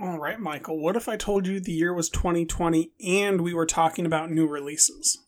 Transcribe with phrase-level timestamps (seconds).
[0.00, 3.66] All right, Michael, what if I told you the year was 2020 and we were
[3.66, 5.18] talking about new releases?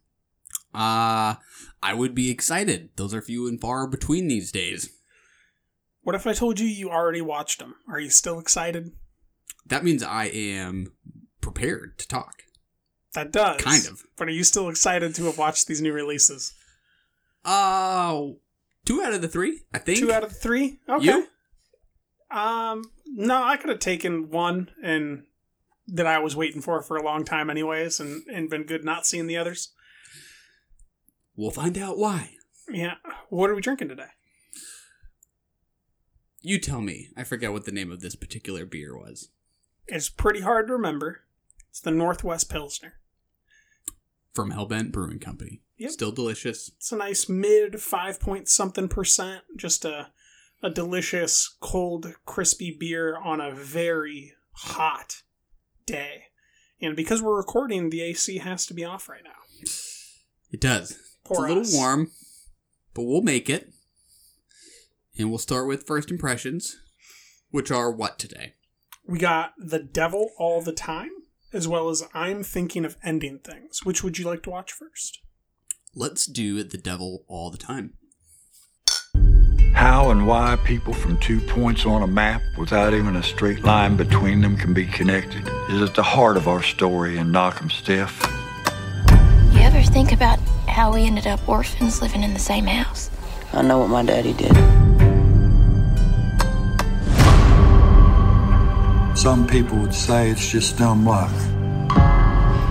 [0.74, 1.36] Uh,
[1.82, 2.90] I would be excited.
[2.96, 4.90] Those are few and far between these days.
[6.02, 7.76] What if I told you you already watched them?
[7.88, 8.92] Are you still excited?
[9.66, 10.92] That means I am
[11.40, 12.42] prepared to talk.
[13.14, 13.60] That does.
[13.60, 14.02] Kind of.
[14.16, 16.52] But are you still excited to have watched these new releases?
[17.44, 18.22] Uh,
[18.84, 20.00] two out of the three, I think.
[20.00, 20.80] Two out of the three?
[20.88, 21.04] Okay.
[21.04, 21.26] You?
[22.30, 25.24] Um, no, I could have taken one and
[25.86, 29.06] that I was waiting for for a long time anyways and, and been good not
[29.06, 29.72] seeing the others.
[31.36, 32.36] We'll find out why.
[32.68, 32.94] Yeah.
[33.28, 34.08] What are we drinking today?
[36.40, 37.10] You tell me.
[37.16, 39.30] I forget what the name of this particular beer was.
[39.86, 41.22] It's pretty hard to remember.
[41.70, 42.94] It's the Northwest Pilsner.
[44.32, 45.60] From Hellbent Brewing Company.
[45.78, 45.90] Yep.
[45.90, 46.70] Still delicious.
[46.76, 49.42] It's a nice mid five point something percent.
[49.56, 50.10] Just a
[50.64, 55.22] a delicious, cold, crispy beer on a very hot
[55.84, 56.24] day.
[56.80, 59.68] And because we're recording, the AC has to be off right now.
[60.50, 60.98] It does.
[61.22, 61.74] Poor it's a little us.
[61.74, 62.10] warm,
[62.94, 63.74] but we'll make it.
[65.18, 66.80] And we'll start with first impressions,
[67.50, 68.54] which are what today?
[69.06, 71.10] We got The Devil All the Time,
[71.52, 73.84] as well as I'm Thinking of Ending Things.
[73.84, 75.18] Which would you like to watch first?
[75.94, 77.98] Let's do The Devil All the Time.
[79.74, 83.96] How and why people from two points on a map without even a straight line
[83.96, 88.22] between them can be connected is at the heart of our story in Knockemstiff.
[89.52, 93.10] You ever think about how we ended up orphans living in the same house?
[93.52, 94.54] I know what my daddy did.
[99.18, 101.32] Some people would say it's just dumb luck.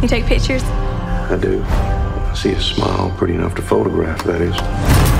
[0.01, 0.63] You take pictures?
[0.63, 1.63] I do.
[1.63, 5.12] I see a smile pretty enough to photograph, that is.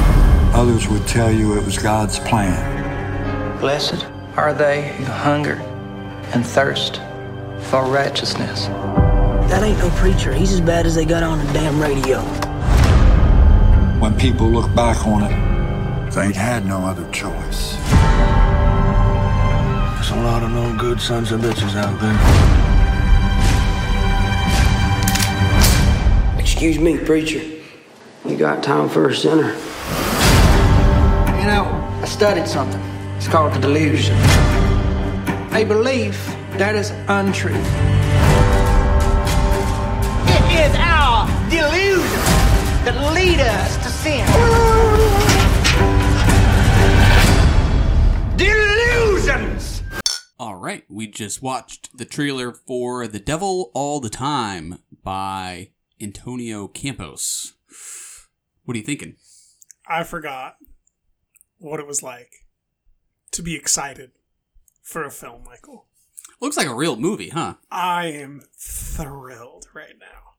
[0.55, 3.59] Others would tell you it was God's plan.
[3.59, 4.05] Blessed
[4.35, 5.55] are they who hunger
[6.31, 6.97] and thirst
[7.59, 8.67] for righteousness.
[9.49, 10.31] That ain't no preacher.
[10.31, 12.19] He's as bad as they got on the damn radio.
[13.99, 17.73] When people look back on it, they ain't had no other choice.
[19.95, 22.19] There's a lot of no good sons of bitches out there.
[26.39, 27.41] Excuse me, preacher.
[28.23, 29.55] You got time for a sinner?
[31.43, 31.65] You know,
[32.01, 32.79] I studied something.
[33.17, 34.15] It's called the delusion.
[35.51, 36.15] A belief
[36.57, 37.51] that is untrue.
[40.31, 42.23] It is our delusion
[42.85, 44.25] that lead us to sin.
[48.37, 49.83] Delusions!
[50.39, 56.69] All right, we just watched the trailer for The Devil All the Time by Antonio
[56.69, 57.51] Campos.
[58.63, 59.17] What are you thinking?
[59.85, 60.55] I forgot
[61.63, 62.45] what it was like
[63.31, 64.11] to be excited
[64.81, 65.87] for a film, Michael.
[66.39, 67.55] Looks like a real movie, huh?
[67.71, 70.33] I am thrilled right now.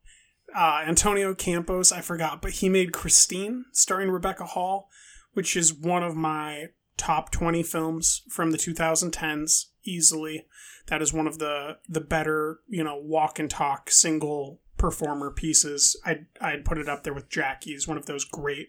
[0.54, 4.88] Uh, Antonio Campos, I forgot, but he made Christine, starring Rebecca Hall,
[5.32, 10.46] which is one of my top 20 films from the 2010s, easily.
[10.88, 15.98] That is one of the the better, you know, walk and talk single performer pieces.
[16.04, 18.68] I'd, I'd put it up there with Jackie's, one of those great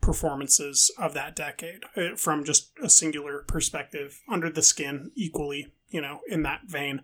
[0.00, 6.00] performances of that decade uh, from just a singular perspective, under the skin, equally, you
[6.00, 7.02] know, in that vein.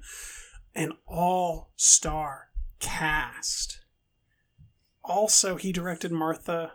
[0.75, 2.49] An all star
[2.81, 3.81] cast.
[5.04, 6.72] Also, he directed Martha,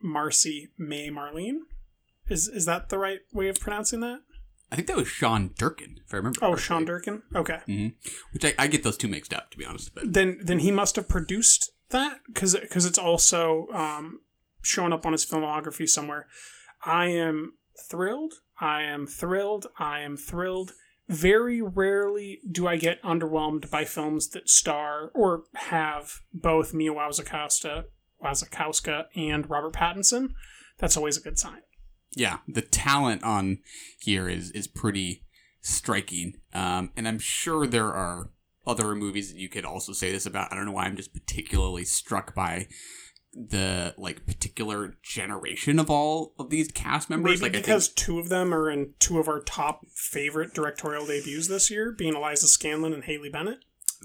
[0.00, 1.60] Marcy, May, Marlene.
[2.28, 4.20] Is is that the right way of pronouncing that?
[4.72, 6.38] I think that was Sean Durkin, if I remember.
[6.40, 6.62] Oh, correctly.
[6.62, 7.22] Sean Durkin.
[7.34, 7.88] Okay, hmm
[8.32, 9.94] Which I, I get those two mixed up, to be honest.
[9.94, 14.20] But then then he must have produced that because because it's also um,
[14.64, 16.26] showing up on his filmography somewhere.
[16.84, 17.54] I am
[17.88, 18.34] thrilled.
[18.60, 19.66] I am thrilled.
[19.78, 20.72] I am thrilled.
[21.08, 27.84] Very rarely do I get underwhelmed by films that star or have both Mia Wasikowska
[29.14, 30.30] and Robert Pattinson.
[30.78, 31.60] That's always a good sign.
[32.16, 33.58] yeah, the talent on
[33.98, 35.24] here is is pretty
[35.60, 36.34] striking.
[36.52, 38.30] Um, and I'm sure there are
[38.66, 40.52] other movies that you could also say this about.
[40.52, 42.68] I don't know why I'm just particularly struck by
[43.34, 47.40] the like particular generation of all of these cast members.
[47.40, 50.54] Maybe like because I think, two of them are in two of our top favorite
[50.54, 53.58] directorial debuts this year, being Eliza Scanlen and Haley Bennett.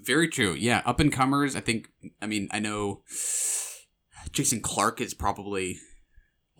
[0.06, 0.54] very true.
[0.54, 1.56] Yeah, up and comers.
[1.56, 1.90] I think.
[2.22, 3.04] I mean, I know
[4.32, 5.78] Jason Clarke is probably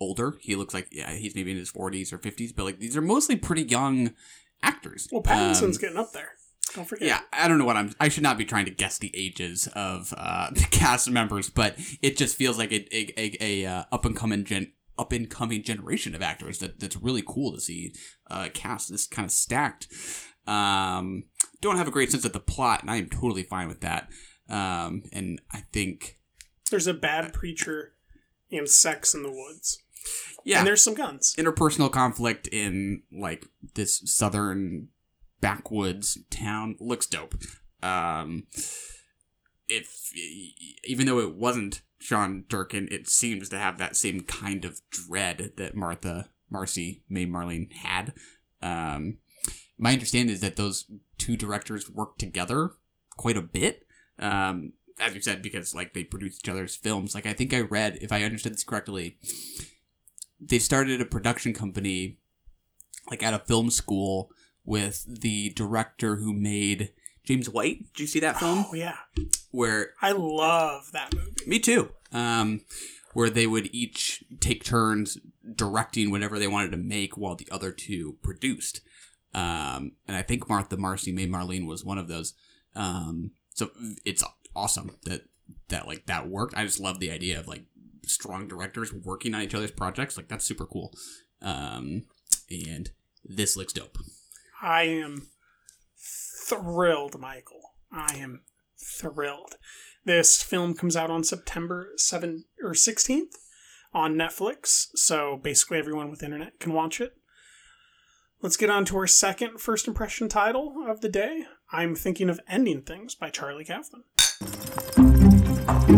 [0.00, 0.34] older.
[0.40, 3.02] He looks like yeah, he's maybe in his forties or fifties, but like these are
[3.02, 4.12] mostly pretty young
[4.62, 5.08] actors.
[5.10, 6.32] Well, Pattinson's Um, getting up there.
[6.74, 7.06] Don't forget.
[7.08, 7.92] yeah, I don't know what I'm.
[7.98, 11.76] I should not be trying to guess the ages of uh, the cast members, but
[12.02, 15.30] it just feels like a a, a, a uh, up and coming gen up and
[15.30, 17.92] coming generation of actors that that's really cool to see
[18.30, 19.88] uh, cast this kind of stacked.
[20.46, 21.24] Um,
[21.60, 24.08] don't have a great sense of the plot, and I am totally fine with that.
[24.48, 26.18] Um, and I think
[26.70, 27.92] There's a bad preacher
[28.50, 29.78] and sex in the woods.
[30.44, 31.34] yeah, And there's some guns.
[31.38, 34.88] interpersonal conflict in like this southern
[35.40, 37.34] backwoods town looks dope.
[37.82, 38.46] Um,
[39.68, 40.12] if
[40.84, 45.52] even though it wasn't Sean Durkin, it seems to have that same kind of dread
[45.56, 48.12] that Martha Marcy May Marlene had.
[48.62, 49.18] Um,
[49.78, 52.72] my understanding is that those two directors work together
[53.16, 53.86] quite a bit.
[54.18, 57.14] Um, as you said, because like they produce each other's films.
[57.14, 59.16] Like I think I read, if I understood this correctly,
[60.40, 62.18] they started a production company
[63.10, 64.30] like at a film school
[64.70, 66.92] with the director who made
[67.24, 67.92] James White.
[67.92, 68.66] Did you see that film?
[68.68, 68.98] Oh, yeah.
[69.50, 71.32] Where I love that movie.
[71.44, 71.90] me too.
[72.12, 72.60] Um,
[73.12, 75.18] where they would each take turns
[75.56, 78.80] directing whatever they wanted to make while the other two produced.
[79.34, 82.34] Um, and I think Martha Marcy May Marlene was one of those.
[82.76, 83.72] Um, so
[84.04, 84.22] it's
[84.54, 85.22] awesome that
[85.68, 86.56] that like that worked.
[86.56, 87.64] I just love the idea of like
[88.06, 90.16] strong directors working on each other's projects.
[90.16, 90.94] Like that's super cool.
[91.42, 92.04] Um,
[92.48, 92.92] and
[93.24, 93.98] this looks dope.
[94.62, 95.28] I am
[95.96, 97.74] thrilled, Michael.
[97.92, 98.42] I am
[98.78, 99.56] thrilled.
[100.04, 103.36] This film comes out on September 7th or 16th
[103.92, 107.14] on Netflix, so basically everyone with internet can watch it.
[108.42, 111.44] Let's get on to our second first impression title of the day.
[111.72, 114.04] I'm thinking of Ending Things by Charlie Kaufman.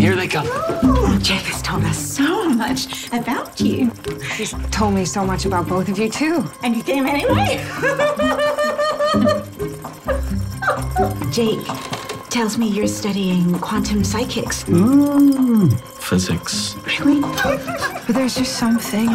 [0.01, 0.47] Here they come.
[0.51, 3.93] Oh, Jake has told us so much about you.
[4.35, 6.45] He's told me so much about both of you, too.
[6.65, 7.65] And you came anyway?
[11.31, 11.67] Jake
[12.31, 14.63] tells me you're studying quantum psychics.
[14.63, 16.77] Hmm, physics.
[16.99, 17.21] Really?
[17.21, 19.09] But there's just something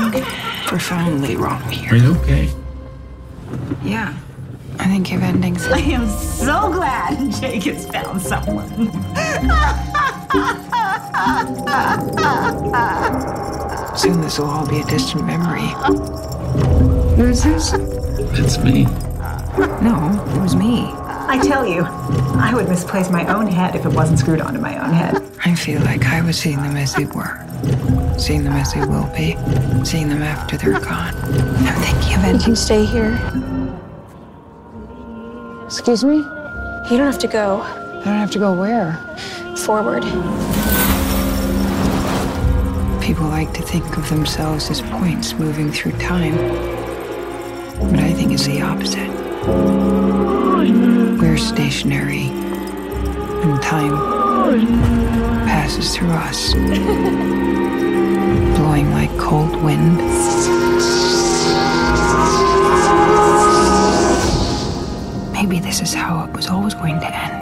[0.67, 1.93] profoundly wrong here.
[1.93, 2.49] Are you okay?
[3.83, 4.15] Yeah.
[4.77, 5.65] I think you've endings.
[5.71, 8.69] I am so glad Jake has found someone.
[13.97, 15.69] Soon this will all be a distant memory.
[17.15, 17.73] Who's this?
[17.73, 18.85] It's me.
[19.81, 20.85] No, it was me.
[21.29, 24.77] I tell you, I would misplace my own head if it wasn't screwed onto my
[24.77, 25.21] own head.
[25.45, 27.43] I feel like I was seeing them as they were,
[28.19, 29.35] seeing them as they will be,
[29.83, 31.13] seeing them after they're gone.
[31.15, 32.41] I'm thinking of You ending.
[32.41, 33.13] can stay here.
[35.65, 36.17] Excuse me?
[36.17, 38.93] You don't have to go I don't have to go where?
[39.57, 40.03] forward.
[43.01, 46.35] People like to think of themselves as points moving through time.
[47.91, 49.26] But I think it's the opposite.
[49.47, 52.25] We're stationary,
[53.43, 53.95] and time
[55.45, 56.53] passes through us,
[58.57, 59.97] blowing like cold wind.
[65.31, 67.36] Maybe this is how it was always going to end.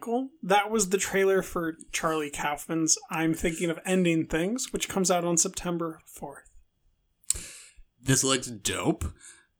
[0.00, 0.30] Michael.
[0.42, 5.24] That was the trailer for Charlie Kaufman's I'm Thinking of Ending Things, which comes out
[5.24, 6.48] on September 4th.
[8.02, 9.04] this looks dope.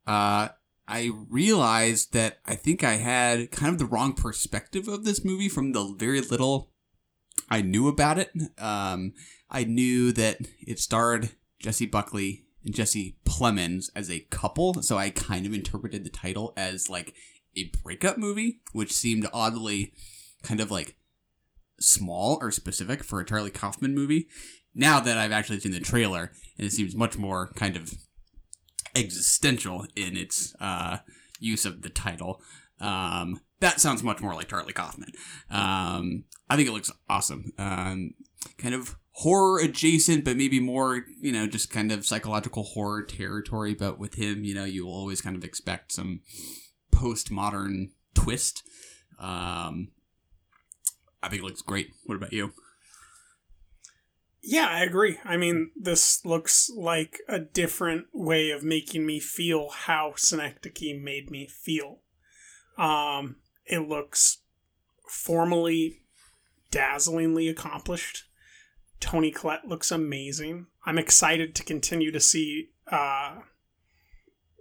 [0.06, 0.48] Uh,
[0.88, 5.50] I realized that I think I had kind of the wrong perspective of this movie
[5.50, 6.70] from the very little
[7.50, 8.30] I knew about it.
[8.58, 9.12] Um,
[9.50, 15.10] I knew that it starred Jessie Buckley and Jesse Plemons as a couple, so I
[15.10, 17.14] kind of interpreted the title as like
[17.56, 19.92] a breakup movie, which seemed oddly
[20.42, 20.96] kind of like
[21.78, 24.28] small or specific for a Charlie Kaufman movie.
[24.74, 27.92] Now that I've actually seen the trailer, and it seems much more kind of
[28.94, 30.98] existential in its uh,
[31.38, 32.40] use of the title.
[32.80, 35.12] Um, that sounds much more like Charlie Kaufman.
[35.50, 37.52] Um, I think it looks awesome.
[37.58, 38.14] Um,
[38.58, 43.74] kind of horror adjacent, but maybe more, you know, just kind of psychological horror territory.
[43.74, 46.20] But with him, you know, you always kind of expect some
[46.92, 48.62] postmodern twist.
[49.18, 49.88] Um,
[51.22, 51.90] I think it looks great.
[52.04, 52.52] What about you?
[54.42, 55.18] Yeah, I agree.
[55.24, 61.30] I mean, this looks like a different way of making me feel how Synecdoche made
[61.30, 62.00] me feel.
[62.78, 63.36] Um,
[63.66, 64.38] it looks
[65.06, 66.02] formally,
[66.70, 68.24] dazzlingly accomplished.
[68.98, 70.66] Toni Collette looks amazing.
[70.86, 73.40] I'm excited to continue to see, uh,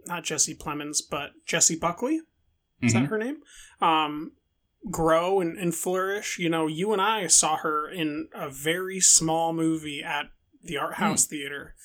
[0.07, 2.21] not Jesse Plemons, but Jessie Buckley.
[2.81, 3.01] Is Mhm.
[3.01, 3.43] that her name?
[3.79, 4.33] Um,
[4.89, 6.37] grow and, and flourish.
[6.39, 10.31] You know, you and I saw her in a very small movie at
[10.63, 11.75] the Art House Theater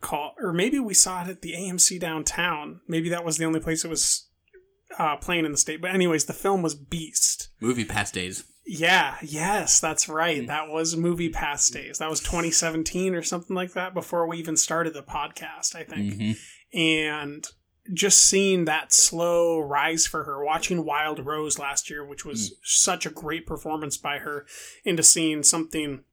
[0.00, 2.80] called, or maybe we saw it at the AMC downtown.
[2.86, 4.28] Maybe that was the only place it was
[4.98, 5.80] uh, playing in the state.
[5.80, 7.48] But anyways, the film was Beast.
[7.60, 8.44] Movie past days.
[8.70, 10.46] Yeah, yes, that's right.
[10.46, 11.98] That was MoviePass days.
[11.98, 16.14] That was 2017 or something like that before we even started the podcast, I think.
[16.14, 16.36] Mhm.
[16.74, 17.46] And
[17.92, 23.06] just seeing that slow rise for her, watching Wild Rose last year, which was such
[23.06, 24.46] a great performance by her,
[24.84, 26.04] into seeing something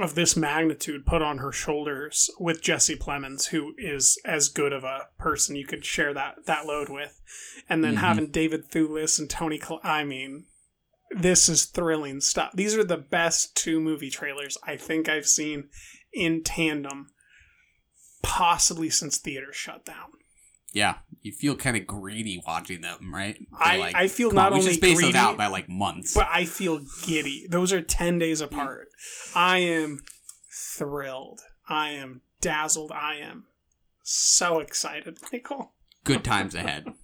[0.00, 4.82] of this magnitude put on her shoulders with Jesse Plemons, who is as good of
[4.82, 7.20] a person you could share that that load with,
[7.68, 8.00] and then Mhm.
[8.00, 9.60] having David Thewlis and Toni.
[9.60, 10.46] Cl- I mean,
[11.10, 12.50] this is thrilling stuff.
[12.54, 15.68] These are the best two movie trailers I think I've seen
[16.12, 17.12] in tandem,
[18.22, 20.10] possibly since theaters shut down.
[20.74, 23.38] Yeah, you feel kind of greedy watching them, right?
[23.58, 25.68] I- I feel "Come on, not we should only space greedy, those out by like
[25.68, 26.12] months.
[26.14, 27.46] But I feel giddy.
[27.48, 28.88] Those are 10 days apart.
[29.36, 30.00] I am
[30.76, 31.40] thrilled.
[31.68, 32.90] I am dazzled.
[32.92, 33.44] I am
[34.02, 35.72] so excited, Michael.
[36.02, 36.92] Good times ahead.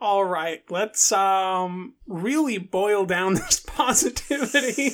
[0.00, 4.92] All right, let's um really boil down this positivity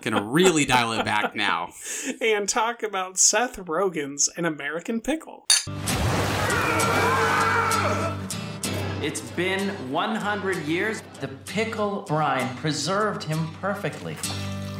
[0.00, 1.70] Gonna really dial it back now.
[2.20, 5.46] and talk about Seth Rogen's An American Pickle.
[9.02, 11.02] It's been 100 years.
[11.20, 14.16] The pickle brine preserved him perfectly.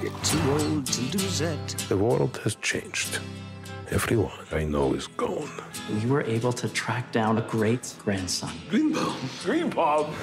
[0.01, 1.69] You're too old to lose it.
[1.89, 3.19] The world has changed.
[3.93, 5.51] Everyone I know is gone.
[5.93, 8.51] We were able to track down a great grandson.
[8.71, 9.17] Greenbaum.
[9.45, 10.15] Greenbaum.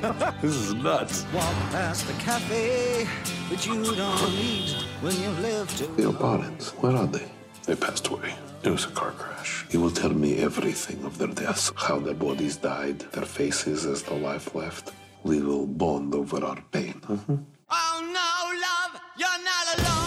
[0.40, 1.26] this is nuts.
[1.34, 3.06] Walk past the cafe
[3.50, 4.70] that you don't need
[5.02, 5.86] when you live to.
[6.00, 7.30] The opponents, where are they?
[7.66, 8.32] They passed away.
[8.62, 9.66] It was a car crash.
[9.68, 14.02] He will tell me everything of their deaths, how their bodies died, their faces as
[14.02, 14.92] the life left.
[15.24, 17.02] We will bond over our pain.
[17.06, 18.30] Oh no,
[18.66, 19.99] love, you're not alone.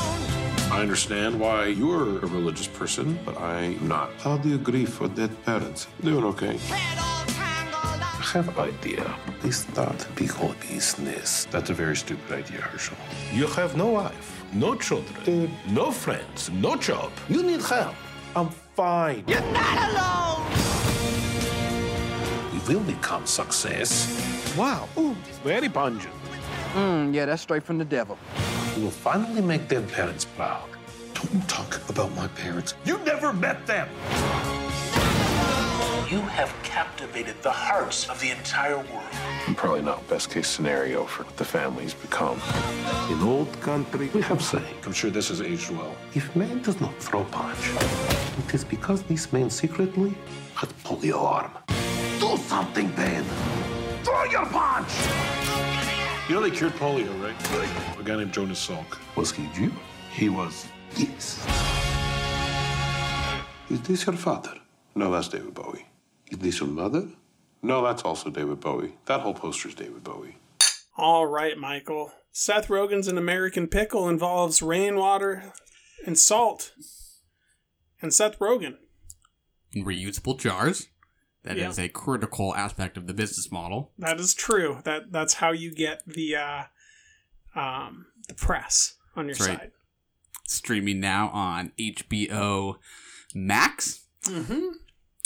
[0.73, 4.09] I understand why you're a religious person, but I'm not.
[4.17, 5.85] How do you grieve for dead parents?
[6.01, 6.57] Doing okay.
[6.71, 9.05] I have an idea.
[9.43, 11.45] They start big whole business.
[11.51, 12.97] That's a very stupid idea, Herschel.
[13.31, 17.11] You have no wife, no children, no friends, no job.
[17.29, 17.93] You need help.
[18.35, 19.23] I'm fine.
[19.27, 20.43] You're not alone.
[22.51, 24.09] We will become success.
[24.57, 24.89] Wow.
[24.97, 26.15] Ooh, very pungent.
[26.73, 28.17] Mm, yeah, that's straight from the devil.
[28.75, 30.67] We will finally make their parents proud.
[31.13, 32.73] Don't talk about my parents.
[32.85, 33.87] You never met them.
[36.09, 39.13] You have captivated the hearts of the entire world.
[39.47, 42.39] I'm Probably not best case scenario for what the family's become.
[43.11, 44.75] In old country, we have saying.
[44.85, 45.95] I'm sure this has aged well.
[46.15, 47.69] If man does not throw punch,
[48.47, 50.15] it is because this man secretly
[50.55, 51.51] had polio arm.
[52.19, 53.23] Do something, Ben.
[54.03, 55.72] Throw your punch.
[56.29, 57.99] You know they cured polio, right?
[57.99, 58.97] A guy named Jonas Salk.
[59.17, 59.73] Was he Jew?
[60.13, 60.65] He was.
[60.95, 61.45] Yes.
[63.69, 64.53] Is this your father?
[64.95, 65.85] No, that's David Bowie.
[66.31, 67.09] Is this your mother?
[67.61, 68.93] No, that's also David Bowie.
[69.05, 70.37] That whole poster's David Bowie.
[70.95, 72.13] All right, Michael.
[72.31, 75.51] Seth Rogen's An American Pickle involves rainwater
[76.05, 76.71] and salt.
[78.01, 78.77] And Seth Rogen.
[79.73, 80.87] In reusable jars.
[81.43, 81.85] That is Yeah.
[81.85, 83.91] a critical aspect of the business model.
[83.97, 84.79] That is true.
[84.85, 86.63] That that's how you get the uh
[87.55, 89.59] um the press on your right.
[89.59, 89.71] side.
[90.47, 92.75] Streaming now on HBO
[93.35, 94.67] Max, Mm-hmm.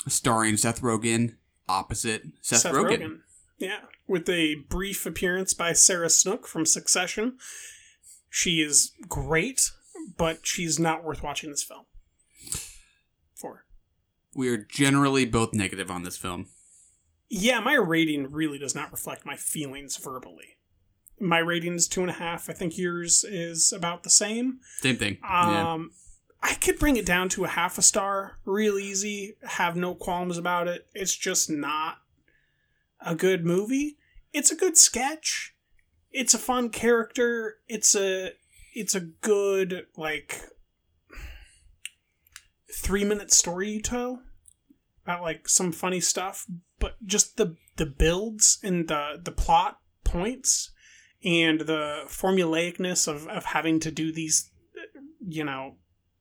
[0.08, 1.36] starring Seth Rogen
[1.70, 3.20] opposite Seth, Rogen.
[3.60, 3.82] Yeah.
[4.08, 7.38] With a brief appearance by Sarah Snook from Succession.
[8.30, 9.72] She is great,
[10.18, 11.86] but she's not worth watching this film.
[14.38, 16.48] We are generally both negative on this film.
[17.28, 20.58] Yeah, my rating really does not reflect my feelings verbally.
[21.20, 22.48] My rating is two and a half.
[22.48, 24.60] I think yours is about the same.
[24.80, 25.18] Same thing.
[25.24, 25.74] yeah.
[25.74, 25.92] Um,
[26.44, 30.38] I could bring it down to a half a star real easy, have no qualms
[30.38, 30.86] about it.
[30.94, 31.98] It's just not
[33.02, 33.98] a good movie.
[34.34, 35.56] It's a good sketch.
[36.12, 37.56] It's a fun character.
[37.68, 38.34] It's a
[38.76, 40.40] it's a good like
[42.72, 44.22] 3 minute story you tell
[45.08, 46.46] about like some funny stuff,
[46.80, 50.72] but just the the builds and the the plot points
[51.24, 54.52] and the formulaicness of, of having to do these
[55.26, 55.76] you know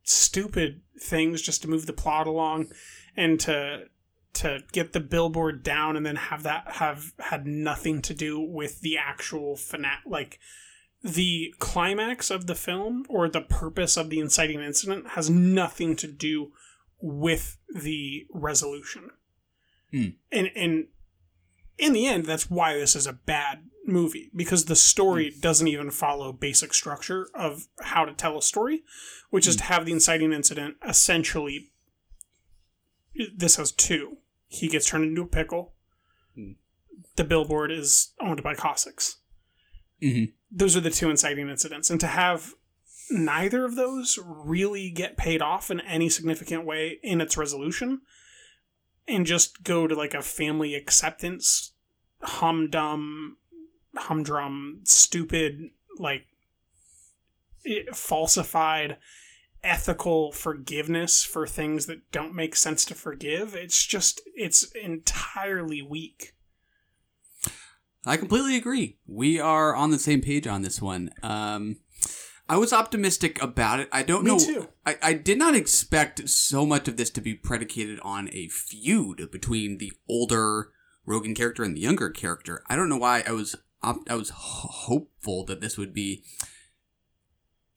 [0.04, 2.68] stupid things just to move the plot along
[3.16, 3.84] and to
[4.32, 8.80] to get the billboard down and then have that have had nothing to do with
[8.82, 10.38] the actual finale like
[11.02, 16.06] the climax of the film or the purpose of the inciting incident has nothing to
[16.06, 16.52] do
[17.00, 19.10] with the resolution
[19.92, 20.08] Hmm.
[20.32, 20.86] and and
[21.78, 25.90] in the end that's why this is a bad movie because the story doesn't even
[25.90, 28.82] follow basic structure of how to tell a story
[29.30, 31.70] which is to have the inciting incident essentially
[33.36, 34.16] this has two
[34.48, 35.74] he gets turned into a pickle
[37.16, 39.16] the billboard is owned by Cossacks.
[40.02, 40.32] Mhm.
[40.50, 41.90] Those are the two inciting incidents.
[41.90, 42.54] And to have
[43.10, 48.00] neither of those really get paid off in any significant way in its resolution
[49.08, 51.72] and just go to like a family acceptance
[52.22, 53.32] humdum
[53.94, 56.26] humdrum stupid like
[57.92, 58.96] falsified
[59.62, 66.32] ethical forgiveness for things that don't make sense to forgive it's just it's entirely weak
[68.08, 68.98] I completely agree.
[69.04, 71.10] We are on the same page on this one.
[71.24, 71.78] Um,
[72.48, 73.88] I was optimistic about it.
[73.92, 74.38] I don't Me know.
[74.38, 74.68] too.
[74.84, 79.28] I, I did not expect so much of this to be predicated on a feud
[79.32, 80.70] between the older
[81.08, 82.62] Rogen character and the younger character.
[82.68, 86.22] I don't know why I was op- I was ho- hopeful that this would be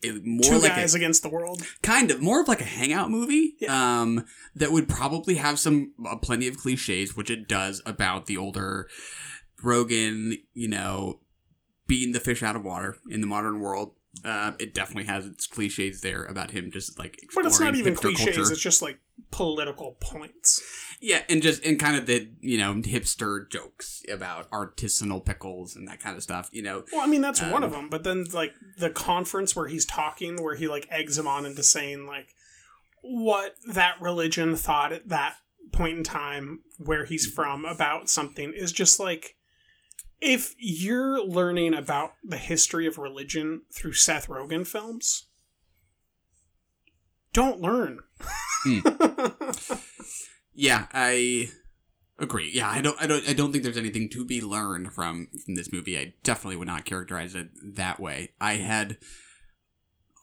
[0.03, 2.65] a- more two like guys a, against the world kind of more of like a
[2.65, 4.23] hangout movie um
[4.55, 8.87] that would probably have some uh, plenty of cliches which it does about the older
[9.61, 11.19] Rogen you know
[11.85, 13.93] beating the fish out of water in the modern world
[14.25, 17.95] uh, it definitely has its cliches there about him just like but it's not even
[17.95, 18.51] cliches culture.
[18.51, 18.99] it's just like
[19.31, 20.61] political points
[20.99, 25.87] yeah and just and kind of the you know hipster jokes about artisanal pickles and
[25.87, 28.03] that kind of stuff you know well i mean that's one Um, of them but
[28.03, 32.07] then like the conference where he's talking where he like eggs him on into saying
[32.07, 32.29] like
[33.01, 35.35] what that religion thought at that
[35.71, 39.35] point in time where he's from about something is just like
[40.21, 45.27] if you're learning about the history of religion through Seth Rogen films,
[47.33, 47.99] don't learn.
[48.63, 48.79] Hmm.
[50.53, 51.49] Yeah, I
[52.17, 52.51] agree.
[52.53, 55.55] Yeah, I don't, I don't, I don't think there's anything to be learned from from
[55.55, 55.97] this movie.
[55.97, 58.33] I definitely would not characterize it that way.
[58.41, 58.97] I had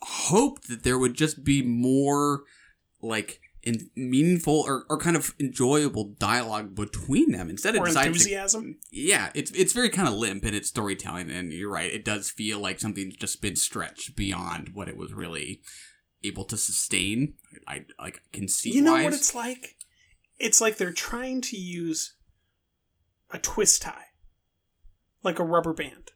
[0.02, 2.42] hoped that there would just be more
[3.00, 8.18] like in meaningful or, or kind of enjoyable dialogue between them instead of deciding to-
[8.18, 8.78] enthusiasm.
[8.92, 11.92] yeah, it's it's very kind of limp in its storytelling, and you're right.
[11.92, 15.60] It does feel like something's just been stretched beyond what it was really
[16.22, 17.34] able to sustain.
[17.66, 18.70] I like can see.
[18.70, 19.74] You know what it's like?
[20.38, 22.14] It's like they're trying to use
[23.30, 24.06] a twist tie,
[25.24, 26.12] like a rubber band.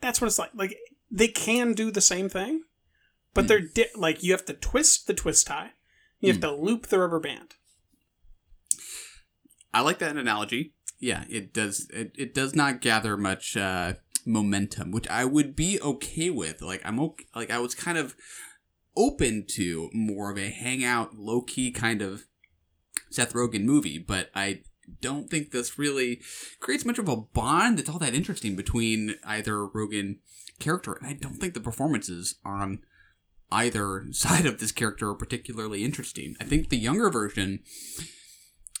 [0.00, 0.50] That's what it's like.
[0.54, 0.76] Like
[1.10, 2.62] they can do the same thing,
[3.34, 5.72] but they're di- like you have to twist the twist tie,
[6.20, 7.54] you have to loop the rubber band.
[9.72, 10.72] I like that analogy.
[11.00, 11.88] Yeah, it does.
[11.92, 13.94] It, it does not gather much uh,
[14.24, 16.62] momentum, which I would be okay with.
[16.62, 18.14] Like I'm okay, like I was kind of
[18.96, 22.24] open to more of a hangout, low key kind of
[23.10, 24.62] Seth Rogen movie, but I
[25.00, 26.20] don't think this really
[26.60, 30.18] creates much of a bond that's all that interesting between either Rogen
[30.58, 32.80] character, and I don't think the performances on
[33.54, 36.36] either side of this character are particularly interesting.
[36.40, 37.60] I think the younger version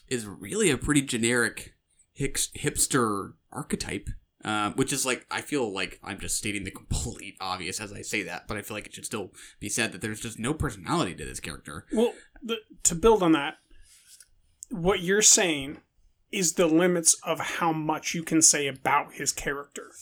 [0.08, 1.74] is really a pretty generic
[2.18, 4.08] hipster archetype,
[4.44, 8.02] uh, which is like I feel like I'm just stating the complete obvious as I
[8.02, 10.52] say that, but I feel like it should still be said that there's just no
[10.54, 11.86] personality to this character.
[11.92, 13.54] Well, the, to build on that,
[14.70, 15.78] what you're saying
[16.32, 19.92] is the limits of how much you can say about his character,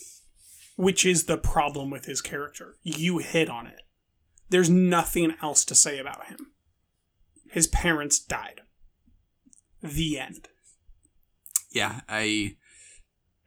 [0.76, 2.76] which is the problem with his character.
[2.82, 3.82] You hit on it.
[4.52, 6.52] There's nothing else to say about him.
[7.50, 8.60] His parents died.
[9.82, 10.48] The end.
[11.72, 12.56] Yeah, I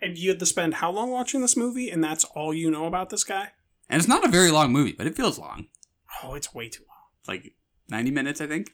[0.01, 2.85] And you had to spend how long watching this movie, and that's all you know
[2.85, 3.51] about this guy?
[3.87, 5.67] and it's not a very long movie, but it feels long.
[6.23, 7.03] Oh, it's way too long.
[7.19, 7.53] It's like
[7.87, 8.71] 90 minutes, I think.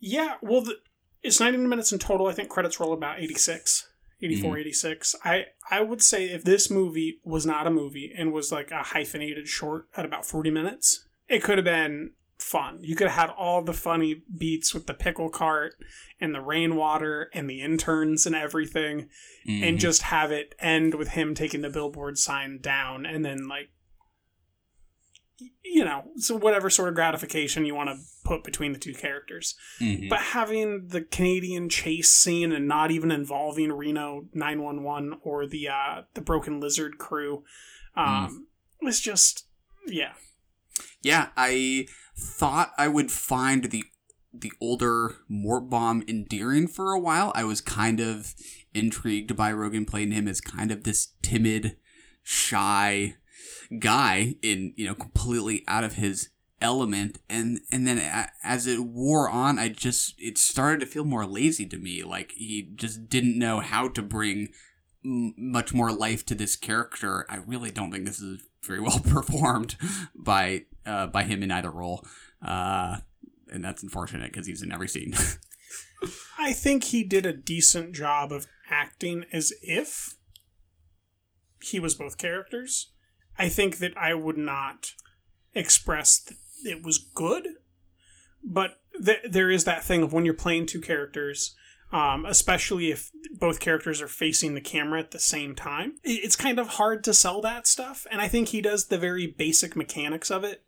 [0.00, 0.76] Yeah, well, the,
[1.22, 2.26] it's 90 minutes in total.
[2.26, 3.86] I think credits roll about 86,
[4.22, 4.60] 84, Mhm.
[4.60, 5.14] 86.
[5.24, 8.82] I, I would say if this movie was not a movie and was like a
[8.82, 12.78] hyphenated short at about 40 minutes, it could have been fun.
[12.82, 15.74] You could have had all the funny beats with the pickle cart
[16.20, 19.08] and the rainwater and the interns and everything,
[19.46, 19.62] Mhm.
[19.68, 23.70] and just have it end with him taking the billboard sign down and then like
[25.64, 29.54] you know, so whatever sort of gratification you want to put between the two characters.
[29.80, 30.08] Mhm.
[30.08, 36.02] But having the Canadian chase scene and not even involving Reno 911 or the uh
[36.14, 37.44] the Broken Lizard crew
[37.94, 38.48] um
[38.82, 39.46] was just
[39.86, 40.14] yeah.
[41.02, 43.84] Yeah, I thought I would find the
[44.32, 47.32] the older Mort Bomb endearing for a while.
[47.34, 48.34] I was kind of
[48.74, 51.76] intrigued by Rogen playing him as kind of this timid,
[52.22, 53.14] shy
[53.78, 56.30] guy in you know completely out of his
[56.60, 57.18] element.
[57.28, 61.66] And and then as it wore on i just it started to feel more lazy
[61.66, 62.02] to me.
[62.02, 64.48] Like he just didn't know how to bring
[65.04, 67.24] much more life to this character.
[67.28, 69.76] I really don't think this is very well performed
[70.14, 72.04] by uh by him in either role
[72.42, 72.96] uh
[73.50, 75.14] and that's unfortunate because he's in every scene
[76.38, 80.14] I think he did a decent job of acting as if
[81.62, 82.92] he was both characters.
[83.38, 84.92] I think that I would not
[85.54, 87.48] express that it was good,
[88.42, 91.54] but th- there is that thing of when you're playing two characters,
[91.92, 96.58] um, especially if both characters are facing the camera at the same time, it's kind
[96.58, 98.06] of hard to sell that stuff.
[98.10, 100.64] And I think he does the very basic mechanics of it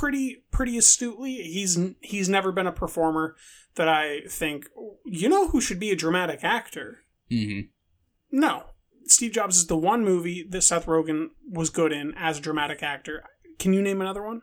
[0.00, 1.34] pretty pretty astutely.
[1.34, 3.36] He's he's never been a performer
[3.74, 4.66] that I think
[5.04, 7.00] you know who should be a dramatic actor.
[7.30, 7.68] mm-hmm.
[8.32, 8.62] No,
[9.06, 12.82] Steve Jobs is the one movie that Seth Rogen was good in as a dramatic
[12.82, 13.24] actor.
[13.58, 14.42] Can you name another one?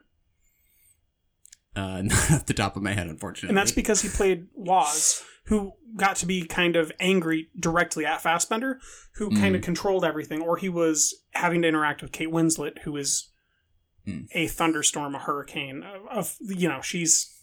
[1.76, 5.24] uh not off the top of my head unfortunately And that's because he played Woz,
[5.46, 8.80] who got to be kind of angry directly at Fassbender,
[9.16, 9.66] who kind of Mm.
[9.66, 13.30] controlled everything, or he was having to interact with Kate Winslet, who is
[14.08, 14.28] Mm.
[14.32, 15.84] a thunderstorm, a hurricane.
[16.10, 17.38] Of you know, she's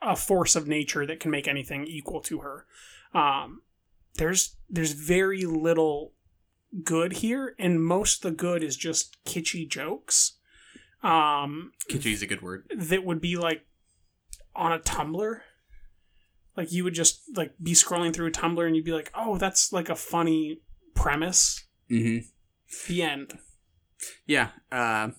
[0.00, 2.66] a force of nature that can make anything equal to her.
[3.12, 3.62] Um,
[4.16, 6.12] there's there's very little
[6.82, 10.38] good here, and most of the good is just kitschy jokes.
[11.02, 13.66] Um, kitschy is a good word that would be like
[14.56, 15.40] on a Tumblr.
[16.56, 19.36] Like you would just like be scrolling through a Tumblr and you'd be like, "Oh,
[19.36, 20.60] that's like a funny
[20.94, 22.26] premise." mm-hmm.
[22.88, 23.38] The end.
[24.26, 25.10] yeah uh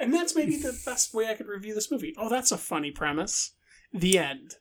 [0.00, 2.14] And that's maybe the best way I could review this movie.
[2.18, 3.52] Oh, that's a funny premise.
[3.92, 4.54] The end.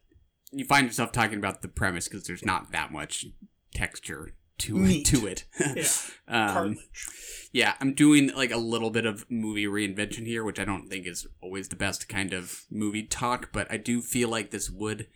[0.52, 3.26] you find yourself talking about the premise because there's not that much
[3.74, 5.06] texture to Meat.
[5.08, 5.46] to it.
[5.76, 5.84] Yeah.
[6.28, 7.08] um, Cartilage.
[7.52, 11.08] yeah, I'm doing like a little bit of movie reinvention here, which I don't think
[11.08, 15.08] is always the best kind of movie talk, but I do feel like this would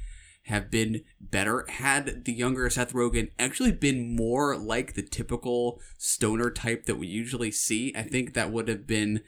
[0.46, 6.50] have been better had the younger Seth Rogen actually been more like the typical stoner
[6.50, 7.94] type that we usually see.
[7.96, 9.22] I think that would have been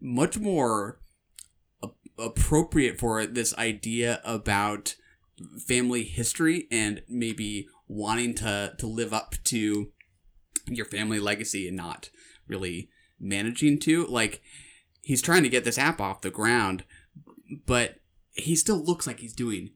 [0.00, 1.00] much more
[1.82, 4.94] a- appropriate for this idea about
[5.66, 9.90] family history and maybe wanting to to live up to
[10.66, 12.10] your family legacy and not
[12.46, 14.06] really managing to.
[14.06, 14.42] Like
[15.02, 16.84] he's trying to get this app off the ground
[17.66, 17.96] but
[18.32, 19.70] he still looks like he's doing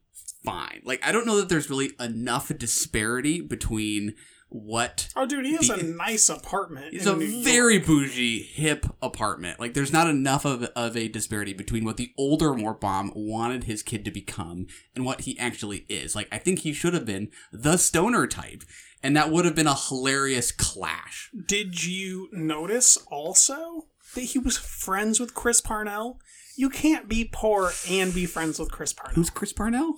[0.45, 0.83] fine.
[0.85, 4.15] Like i don't know that there's really enough disparity between
[4.53, 6.93] what Oh, dude, he has the- a nice apartment.
[6.95, 7.45] it's a New York.
[7.45, 9.59] very bougie, hip apartment.
[9.59, 13.83] Like, there's not enough of, of a disparity between what the older Mortbaum wanted his
[13.83, 16.15] kid to become and what he actually is.
[16.15, 18.63] Like, I think he should have been the stoner type,
[19.03, 21.31] and that would have been a hilarious clash.
[21.47, 26.21] Did you notice also that he was friends with Chris Parnell?
[26.57, 29.15] You can't be poor and be friends with Chris Parnell.
[29.15, 29.95] Who's Chris Parnell?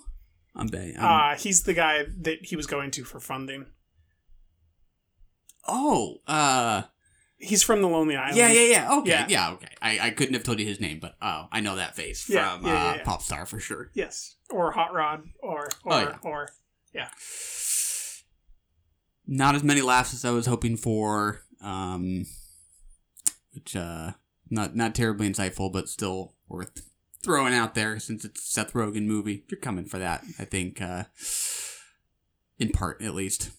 [0.55, 0.97] I'm betting.
[0.97, 3.67] Uh, he's the guy that he was going to for funding.
[5.69, 6.83] Oh, uh,
[7.37, 8.37] He's from the Lonely Island.
[8.37, 8.95] yeah, yeah, yeah.
[8.99, 9.27] Okay, Yeah.
[9.29, 9.69] yeah, okay.
[9.83, 12.37] I, I couldn't have told you his name, but oh, I know that face from
[12.37, 13.03] Yeah, yeah, yeah, uh, yeah.
[13.05, 13.91] Popstar for sure.
[13.93, 14.37] Yes.
[14.51, 16.17] Or Hot Rod, or, or, Oh, yeah.
[16.23, 16.49] or,
[16.95, 17.09] yeah.
[19.27, 21.41] not as many laughs as I was hoping for.
[21.61, 22.27] Um,
[23.53, 24.13] which uh,
[24.51, 26.89] not not terribly insightful, but still worth
[27.23, 29.45] throwing out there since it's a Seth Rogen movie.
[29.49, 30.81] You're coming for that, I think.
[30.83, 31.05] Uh,
[32.59, 33.51] in part, at least.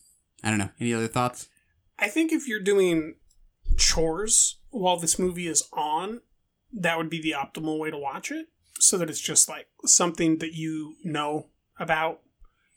[0.44, 0.70] I don't know.
[0.80, 1.48] Any other thoughts?
[1.98, 3.16] I think if you're doing
[3.78, 6.22] chores while this movie is on,
[6.74, 8.48] that would be the optimal way to watch it.
[8.80, 11.48] So that it's just like something that you know
[11.80, 12.20] about,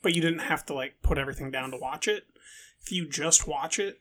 [0.01, 2.23] but you didn't have to like put everything down to watch it.
[2.81, 3.99] If you just watch it,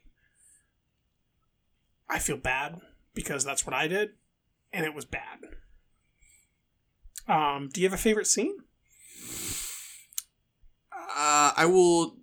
[2.09, 2.81] I feel bad
[3.15, 4.11] because that's what I did,
[4.73, 5.41] and it was bad.
[7.27, 8.59] Um, do you have a favorite scene?
[10.93, 12.17] Uh, I will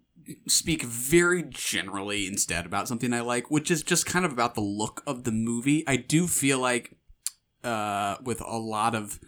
[0.47, 4.61] speak very generally instead about something I like, which is just kind of about the
[4.61, 5.83] look of the movie.
[5.88, 6.97] I do feel like
[7.63, 9.19] uh, with a lot of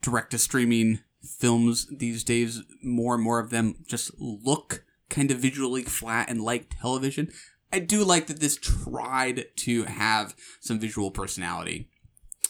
[0.00, 2.62] direct to streaming films these days.
[2.82, 7.30] More and more of them just look kind of visually flat and like television.
[7.72, 11.88] I do like that this tried to have some visual personality,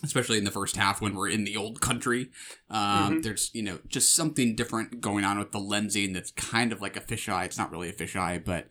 [0.03, 2.31] especially in the first half when we're in the old country.
[2.71, 3.23] Um, Mhm.
[3.23, 6.97] There's, you know, just something different going on with the lensing that's kind of like
[6.97, 7.45] a fisheye.
[7.45, 8.69] It's not really a fisheye, but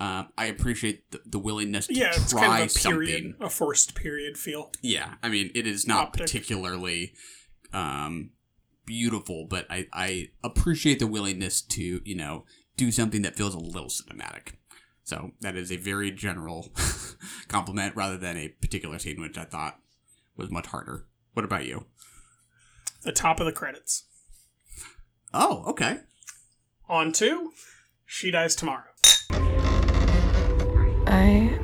[0.00, 3.46] um, I appreciate the, the willingness to Yeah, it's try kind of a period, something.
[3.46, 4.72] a forced period feel.
[4.82, 6.22] Yeah, I mean, it is not Optic.
[6.22, 7.14] particularly
[7.72, 8.30] um,
[8.86, 12.44] beautiful, but I, I appreciate the willingness to, you know,
[12.76, 14.54] do something that feels a little cinematic.
[15.04, 16.72] So that is a very general
[17.48, 19.78] compliment rather than a particular scene, which I thought
[20.36, 21.06] was much harder.
[21.32, 21.86] What about you?
[23.02, 24.04] The top of the credits.
[25.32, 26.00] Oh, okay.
[26.88, 27.52] On to
[28.06, 28.84] She Dies Tomorrow.
[31.06, 31.58] I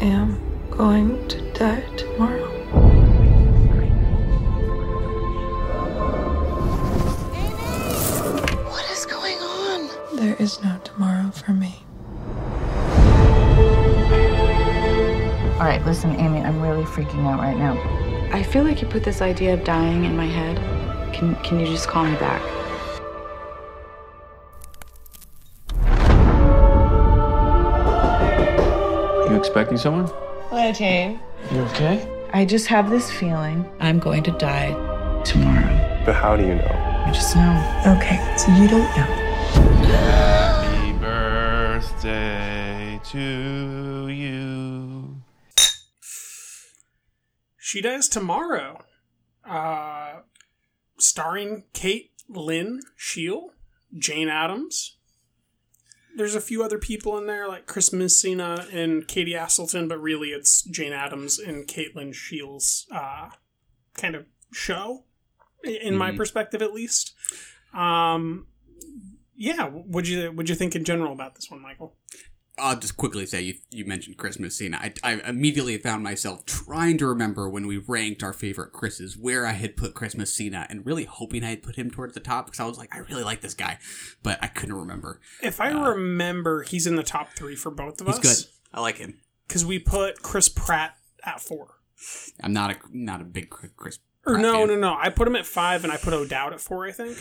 [0.00, 2.50] am going to die tomorrow.
[7.34, 7.48] Amy
[8.70, 10.16] What is going on?
[10.16, 11.84] There is no tomorrow for me.
[15.54, 18.03] All right, listen, Amy, I'm really freaking out right now.
[18.34, 20.56] I feel like you put this idea of dying in my head.
[21.14, 22.42] Can can you just call me back?
[29.30, 30.10] You expecting someone?
[30.50, 31.20] Hello, Jane.
[31.52, 32.08] You okay?
[32.32, 34.72] I just have this feeling I'm going to die
[35.22, 36.02] tomorrow.
[36.04, 37.04] But how do you know?
[37.06, 37.54] I just know.
[37.86, 39.06] Okay, so you don't know.
[39.94, 44.93] Happy birthday to you.
[47.74, 48.84] She Dies Tomorrow.
[49.44, 50.20] Uh,
[50.96, 53.50] starring Kate Lyn Sheil,
[53.98, 54.96] Jane Adams.
[56.16, 60.28] There's a few other people in there, like Chris Messina and Katie Aselton, but really
[60.28, 63.30] it's Jane Adams and Kate Lyn Sheil's uh,
[63.94, 65.06] kind of show,
[65.64, 66.16] in my Mhm.
[66.16, 67.12] perspective at least.
[67.72, 68.46] Um,
[69.34, 71.96] yeah, would you would you think in general about this one, Michael?
[72.56, 74.78] I'll just quickly say you, you mentioned Chris Messina.
[74.80, 79.44] I, I immediately found myself trying to remember when we ranked our favorite Chris's where
[79.44, 82.46] I had put Chris Messina and really hoping I had put him towards the top
[82.46, 83.78] because I was like, I really like this guy,
[84.22, 85.20] but I couldn't remember.
[85.42, 88.22] If I uh, remember, he's in the top three for both of He's us.
[88.44, 88.50] good.
[88.72, 89.18] I like him.
[89.48, 91.78] because we put Chris Pratt at four.
[92.42, 93.72] I'm not a not a big Chris.
[93.76, 94.68] Chris Or no, fan.
[94.68, 94.96] no, no.
[94.96, 96.86] I put him at five, and I put O'Dowd at four.
[96.86, 97.16] I think.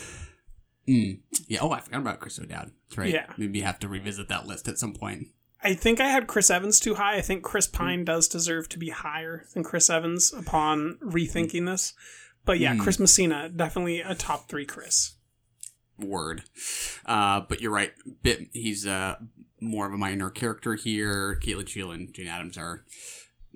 [0.87, 1.19] Mm.
[1.47, 1.59] Yeah.
[1.61, 2.71] Oh, I forgot about Chris O'Dowd.
[2.89, 3.13] That's right.
[3.13, 3.27] Yeah.
[3.37, 5.27] Maybe have to revisit that list at some point.
[5.63, 7.15] I think I had Chris Evans too high.
[7.15, 7.77] I think Chris Hmm.
[7.77, 11.93] Pine does deserve to be higher than Chris Evans upon rethinking this.
[12.45, 12.81] But yeah, Mm.
[12.81, 14.65] Chris Messina definitely a top three.
[14.65, 15.13] Chris.
[15.97, 16.43] Word.
[17.05, 17.93] Uh, but you're right.
[18.23, 19.15] Bit he's uh
[19.61, 21.35] more of a minor character here.
[21.35, 22.83] Kate Lyn Sheil and Jane Adams are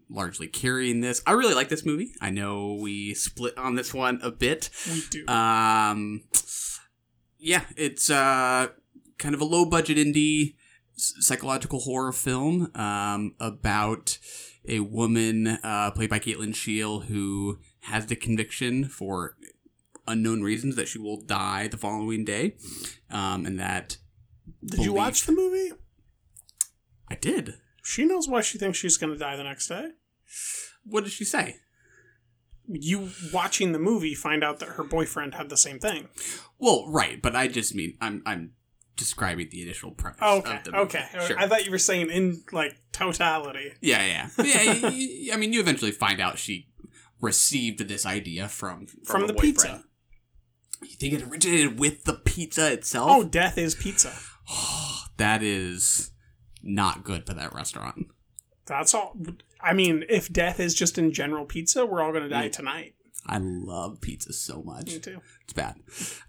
[0.09, 1.21] largely carrying this.
[1.27, 2.13] I really like this movie.
[2.21, 4.69] I know we split on this one a bit.
[4.89, 5.27] We do.
[5.27, 6.21] Um,
[7.39, 8.67] yeah, it's uh
[9.17, 10.55] kind of a low budget indie
[10.95, 14.17] psychological horror film um, about
[14.67, 19.37] a woman uh, played by Kate Lyn Sheil who has the conviction for
[20.07, 22.55] unknown reasons that she will die the following day,
[23.09, 23.97] um, and that.
[24.65, 25.71] Did you watch the movie?
[27.09, 27.55] I did.
[27.83, 29.91] She knows why she thinks she's going to die the next day.
[30.83, 31.57] What did she say?
[32.67, 36.09] You watching the movie find out that her boyfriend had the same thing.
[36.59, 38.53] Well, right, but I just mean I'm I'm
[38.95, 40.19] describing the initial premise.
[40.21, 40.83] Okay, of the movie.
[40.85, 41.05] okay.
[41.27, 41.37] Sure.
[41.39, 43.73] I thought you were saying in like totality.
[43.81, 44.73] Yeah, yeah, yeah.
[44.73, 46.67] y- y- I mean, you eventually find out she
[47.21, 49.53] received this idea from from, From the boyfriend.
[49.55, 49.83] pizza.
[50.81, 53.09] You think it originated with the pizza itself?
[53.11, 54.13] Oh, death is pizza.
[55.17, 56.11] that is
[56.63, 58.07] not good for that restaurant.
[58.65, 59.15] That's all.
[59.61, 62.51] I mean, if death is just in general pizza, we're all going to die Mm.
[62.51, 62.93] tonight.
[63.25, 64.87] I love pizza so much.
[64.87, 65.21] Me too.
[65.43, 65.75] It's bad.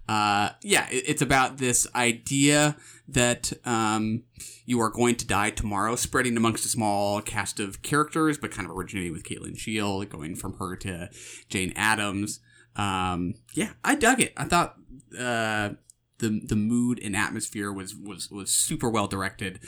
[0.07, 2.75] Uh, yeah, it, it's about this idea
[3.07, 4.23] that um,
[4.65, 8.69] you are going to die tomorrow, spreading amongst a small cast of characters, but kind
[8.69, 11.09] of originating with Kate Lyn Sheil, going from her to
[11.47, 12.41] Jane Adams.
[12.75, 14.33] Um, yeah, I dug it.
[14.35, 14.75] I thought
[15.17, 15.71] uh,
[16.19, 19.59] the the mood and atmosphere was was was super well directed.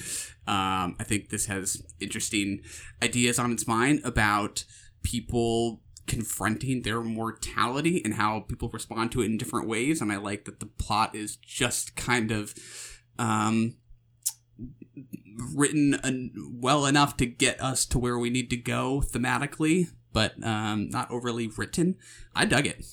[0.47, 2.61] Um, I think this has interesting
[3.01, 4.65] ideas on its mind about
[5.03, 5.81] people
[6.11, 10.01] confronting their mortality and how people respond to it in different ways.
[10.01, 12.53] And I like that the plot is just kind of
[13.17, 13.77] um,
[15.55, 20.33] written en- well enough to get us to where we need to go thematically, but
[20.43, 21.95] um, not overly written.
[22.35, 22.85] I dug it.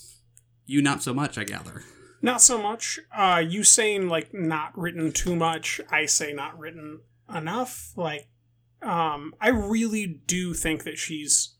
[0.64, 1.82] You not so much, I gather.
[2.22, 3.00] Not so much.
[3.12, 5.80] Uh, you saying like not written too much.
[5.90, 7.00] I say not written
[7.34, 7.92] enough.
[7.96, 8.28] Like,
[8.80, 11.57] um, I really do think that she's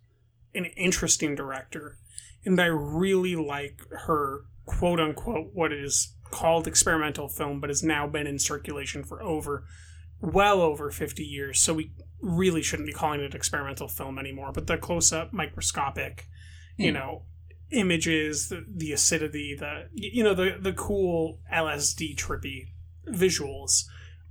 [0.54, 1.98] an interesting director
[2.44, 8.06] and I really like her quote unquote what is called experimental film, but has now
[8.06, 9.64] been in circulation for over
[10.20, 11.60] well over 50 years.
[11.60, 14.52] So we really shouldn't be calling it experimental film anymore.
[14.52, 16.26] But the close up, microscopic,
[16.76, 16.94] you Hmm.
[16.94, 17.22] know,
[17.70, 22.68] images, the, the acidity, the you know the the cool LSD trippy
[23.06, 23.84] visuals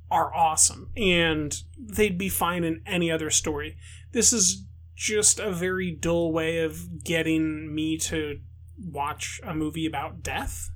[0.09, 3.77] are awesome, and they'd be fine in any other story.
[4.11, 4.63] This is
[4.97, 8.39] just a very dull way of getting me to
[8.77, 10.69] watch a movie about death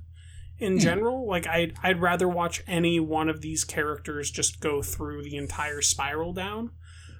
[0.58, 0.78] in Hmm.
[0.78, 1.26] general.
[1.28, 5.82] Like I'd I'd rather watch any one of these characters just go through the entire
[5.82, 6.70] spiral down.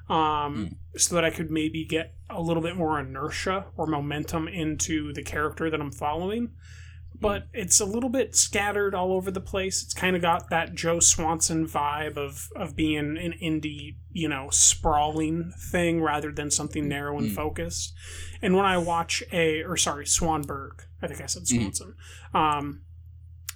[0.09, 5.12] Um, so that I could maybe get a little bit more inertia or momentum into
[5.12, 6.51] the character that I'm following.
[7.22, 9.82] But it's a little bit scattered all over the place.
[9.82, 14.48] It's kind of got that Joe Swanson vibe of of being an indie, you know,
[14.50, 17.35] sprawling thing rather than something narrow and Mm.
[17.35, 17.94] focused.
[18.42, 21.46] And when I watch a, or sorry, Swanberg, I think I said Mhm.
[21.61, 21.94] Swanson.
[22.35, 22.82] Um,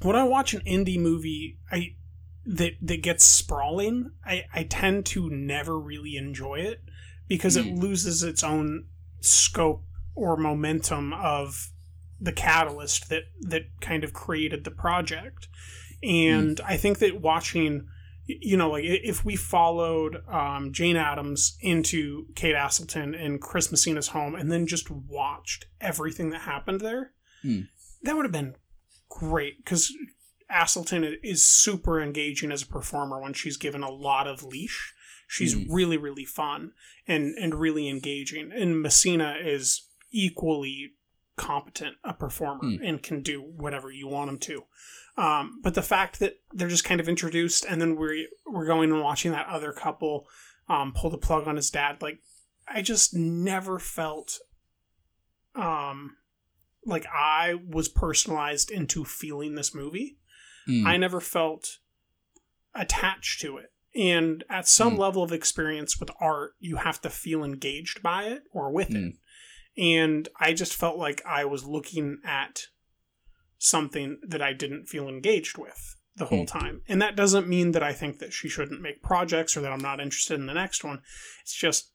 [0.03, 1.97] when I watch an indie movie, I
[2.45, 6.83] that that gets sprawling, I I tend to never really enjoy it
[7.27, 7.81] because it Mm.
[7.81, 8.87] loses its own
[9.21, 11.71] scope or momentum of
[12.21, 15.49] the catalyst that that kind of created the project.
[16.03, 17.87] And I think that watching
[18.29, 24.09] you know, like if we followed um, Jane Adams into Kate Aselton and Chris Messina's
[24.09, 27.61] home, and then just watched everything that happened there, Hmm.
[28.03, 28.57] that would have been
[29.09, 29.93] great because
[30.51, 34.93] Aselton is super engaging as a performer when she's given a lot of leash.
[35.29, 35.67] She's Mhm.
[35.71, 36.73] really, really fun
[37.07, 38.51] and and really engaging.
[38.53, 40.95] And Messina is equally
[41.37, 42.79] competent a performer Mm.
[42.89, 44.65] and can do whatever you want him to.
[45.19, 48.91] Um, but the fact that they're just kind of introduced and then we're we're going
[48.93, 50.27] and watching that other couple
[50.69, 52.19] um, pull the plug on his dad, like
[52.69, 54.39] I just never felt
[55.55, 56.17] um
[56.85, 60.19] like I was personalized into feeling this movie.
[60.69, 60.87] Mm.
[60.87, 61.79] I never felt
[62.75, 63.73] attached to it.
[63.95, 64.99] And at some Mm.
[64.99, 69.15] level of experience with art, you have to feel engaged by it or with it.
[69.79, 69.83] Mm.
[69.85, 72.67] And I just felt like I was looking at
[73.59, 76.49] something that I didn't feel engaged with the whole Mm.
[76.49, 76.83] time.
[76.89, 79.81] And that doesn't mean that I think that she shouldn't make projects or that I'm
[79.83, 81.03] not interested in the next one.
[81.43, 81.93] It's just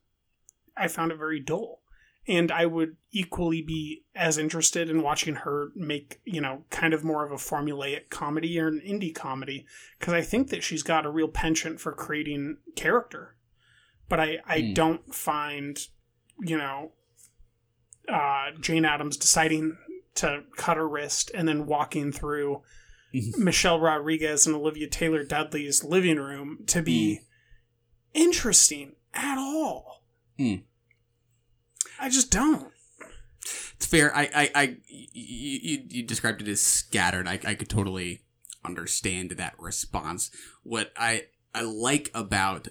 [0.78, 1.80] I found it very dull.
[2.28, 7.04] And I would equally be as interested in watching her make, you know, kind of
[7.04, 9.66] more of a formulaic comedy or an indie comedy
[10.00, 13.38] because I think that she's got a real penchant for creating character.
[14.08, 14.74] But I, I Hmm.
[14.74, 15.80] don't find,
[16.42, 16.94] you know,
[18.12, 19.78] uh, Jane Adams deciding
[20.16, 22.62] to cut her wrist and then walking through
[23.38, 27.22] Michelle Rodriguez and Olivia Taylor Dudley's living room to be
[28.14, 30.04] interesting at all.
[30.40, 30.64] Mm.
[32.00, 32.72] I just don't.
[33.76, 34.16] It's fair.
[34.16, 37.28] I, I, I you, you, you described it as scattered.
[37.28, 38.22] I, I could totally
[38.64, 40.32] understand that response.
[40.64, 42.68] What I, I like about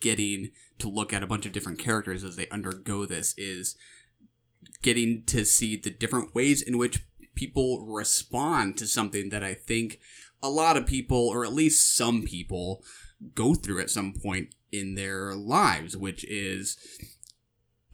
[0.00, 3.76] getting to look at a bunch of different characters as they undergo this is
[4.82, 10.00] getting to see the different ways in which people respond to something that I think
[10.42, 12.82] a lot of people, or at least some people,
[13.34, 16.76] go through at some point in their lives, which is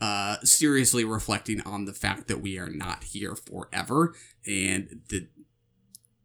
[0.01, 4.15] uh, seriously reflecting on the fact that we are not here forever
[4.47, 5.29] and the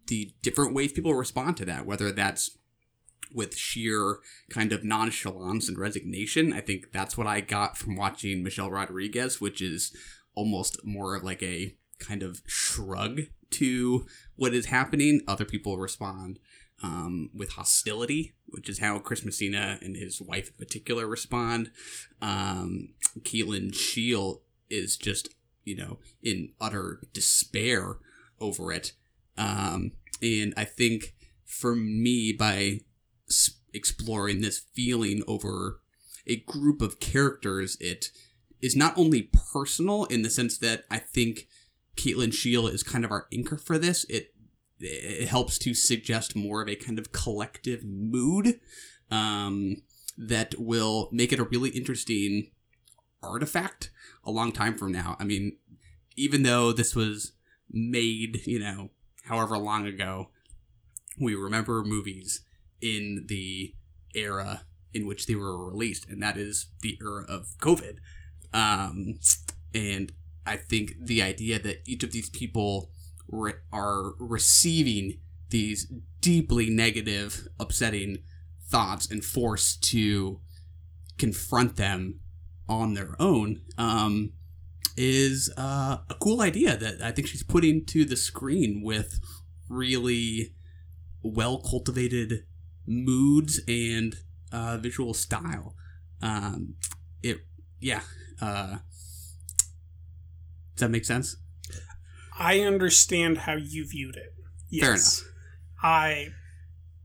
[0.07, 2.57] the different ways people respond to that, whether that's
[3.33, 6.53] with sheer kind of nonchalance and resignation.
[6.53, 9.93] I think that's what I got from watching Michelle Rodriguez, which is
[10.37, 15.21] almost more like a kind of shrug to what is happening.
[15.27, 16.37] Other people respond
[16.83, 21.71] um, with hostility, which is how Chris Messina and his wife in particular respond.
[22.21, 22.89] Um,
[23.23, 25.29] Kate Lyn Sheil is just,
[25.65, 27.97] you know, in utter despair
[28.39, 28.93] over it.
[29.39, 32.81] Um, and I think for me, by
[33.27, 35.81] s- exploring this feeling over
[36.27, 38.11] a group of characters, it
[38.61, 41.47] is not only personal in the sense that I think
[41.95, 44.05] Kate Lyn Sheil is kind of our anchor for this.
[44.05, 44.33] It
[44.79, 48.59] it helps to suggest more of a kind of collective mood
[49.09, 49.77] um,
[50.17, 52.51] that will make it a really interesting
[53.23, 53.89] artifact
[54.23, 55.15] a long time from now.
[55.19, 55.57] I mean,
[56.15, 57.33] even though this was
[57.71, 58.91] made, you know,
[59.23, 60.29] however long ago,
[61.19, 62.41] we remember movies
[62.81, 63.73] in the
[64.13, 67.97] era in which they were released, and that is the era of COVID.
[68.53, 69.19] Um,
[69.73, 70.11] and
[70.45, 72.91] I think the idea that each of these people
[73.27, 75.19] re- are receiving
[75.49, 75.91] these
[76.21, 78.19] deeply negative, upsetting
[78.69, 80.39] thoughts and forced to
[81.17, 82.19] confront them
[82.67, 84.33] on their own um,
[84.97, 89.19] is uh, a cool idea that I think she's putting to the screen with
[89.69, 90.53] really
[91.21, 92.45] well cultivated
[92.85, 94.15] moods and
[94.51, 95.75] uh, visual style.
[96.21, 96.75] Um,
[97.21, 97.37] it,
[97.79, 98.01] yeah.
[98.41, 98.77] Uh,
[100.75, 101.37] does that make sense?
[102.39, 104.33] I understand how you viewed it.
[104.69, 105.21] Yes.
[105.21, 105.33] Fair enough.
[105.83, 106.27] I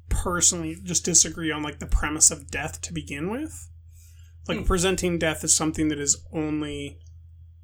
[0.09, 3.69] personally just disagree on like the premise of death to begin with.
[4.47, 4.65] Like Hmm.
[4.65, 6.99] presenting death as something that is only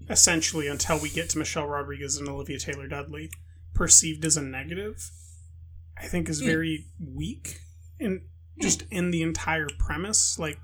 [0.09, 3.31] essentially until we get to Michelle Rodriguez and Olivia Taylor Dudley
[3.75, 5.11] perceived as a negative.
[5.97, 6.47] I think is Hmm.
[6.47, 7.61] very weak
[8.01, 8.23] and
[8.63, 10.39] just in the entire premise.
[10.39, 10.59] Like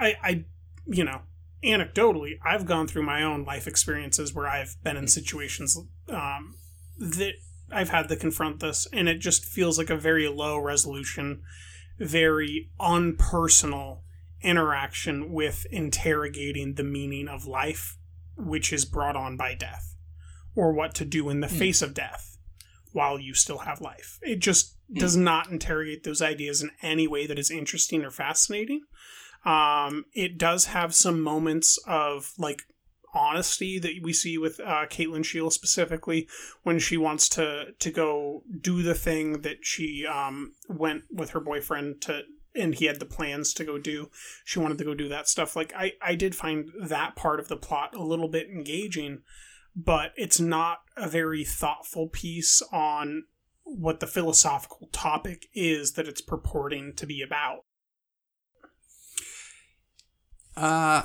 [0.00, 0.44] I I
[0.86, 1.20] you know,
[1.64, 5.78] anecdotally, I've gone through my own life experiences where I've been in situations
[6.08, 6.54] um,
[6.98, 7.34] that
[7.70, 11.42] I've had to confront this, and it just feels like a very low resolution,
[11.98, 14.00] very unpersonal
[14.40, 17.98] interaction with interrogating the meaning of life,
[18.36, 19.96] which is brought on by death,
[20.54, 22.38] or what to do in the face of death
[22.92, 24.18] while you still have life.
[24.22, 28.82] It just does not interrogate those ideas in any way that is interesting or fascinating.
[29.48, 32.62] Um, it does have some moments of like
[33.14, 36.28] honesty that we see with uh, Kate Lyn Sheil specifically
[36.62, 41.40] when she wants to to go do the thing that she um, went with her
[41.40, 42.22] boyfriend to
[42.54, 44.10] and he had the plans to go do.
[44.44, 45.54] She wanted to go do that stuff.
[45.54, 49.22] Like I, I did find that part of the plot a little bit engaging
[49.78, 53.24] but it's not a very thoughtful piece on
[53.62, 57.64] what the philosophical topic is that it's purporting to be about
[60.58, 61.02] Uh,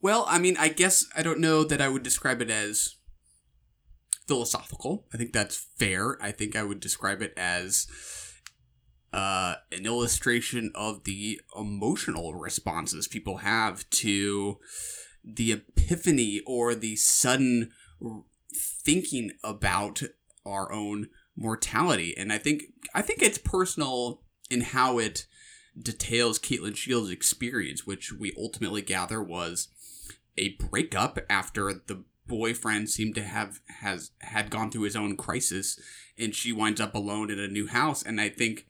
[0.00, 2.96] well, I mean, I guess I don't know that I would describe it as
[4.26, 5.06] philosophical.
[5.12, 6.16] I think that's fair.
[6.22, 7.86] I think I would describe it as
[9.12, 14.58] uh, an illustration of the emotional responses people have to
[15.22, 17.72] the epiphany or the sudden
[18.54, 20.02] thinking about
[20.46, 22.14] our own mortality.
[22.16, 22.62] And I think
[22.94, 25.26] I think it's personal in how it
[25.80, 29.68] details Kate Lyn Sheil's experience, which we ultimately gather was
[30.36, 35.78] a breakup after the boyfriend seemed to have has had gone through his own crisis
[36.18, 38.02] and she winds up alone in a new house.
[38.02, 38.66] And i think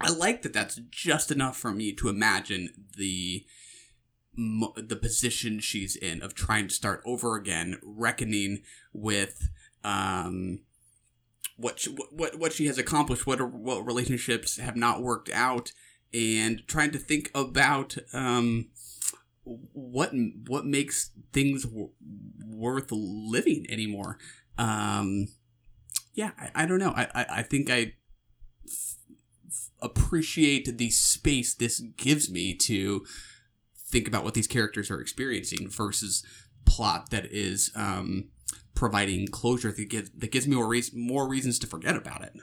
[0.00, 3.44] i like that that's just enough for me to imagine the
[4.36, 9.48] the position she's in of trying to start over again reckoning with
[9.82, 10.60] um
[11.56, 15.72] what she, what what she has accomplished what what relationships have not worked out
[16.12, 18.68] and trying to think about um
[19.44, 20.12] what
[20.46, 21.90] what makes things w-
[22.44, 24.18] worth living anymore.
[24.58, 25.28] Um
[26.14, 26.94] yeah i, I don't know.
[26.96, 27.94] I, I i think i
[28.66, 28.96] f-
[29.80, 33.04] appreciate the space this gives me to
[33.76, 36.24] think about what these characters are experiencing versus
[36.64, 38.30] plot that is um
[38.74, 42.34] providing closure that gives that gives me more reas more reasons to forget about it.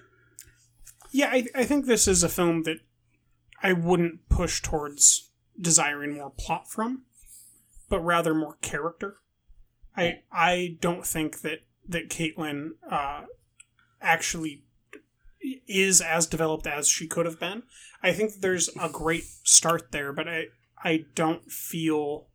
[1.12, 2.80] Yeah, I, I think this is a film that
[3.64, 7.04] I wouldn't push towards desiring more plot from,
[7.90, 9.18] but rather more character.
[9.96, 13.22] I I don't think that that Kate Lyn uh,
[14.02, 14.64] actually
[15.68, 17.64] is as developed as she could have been.
[18.02, 20.46] I think there's a great start there, but I
[20.84, 22.28] I don't feel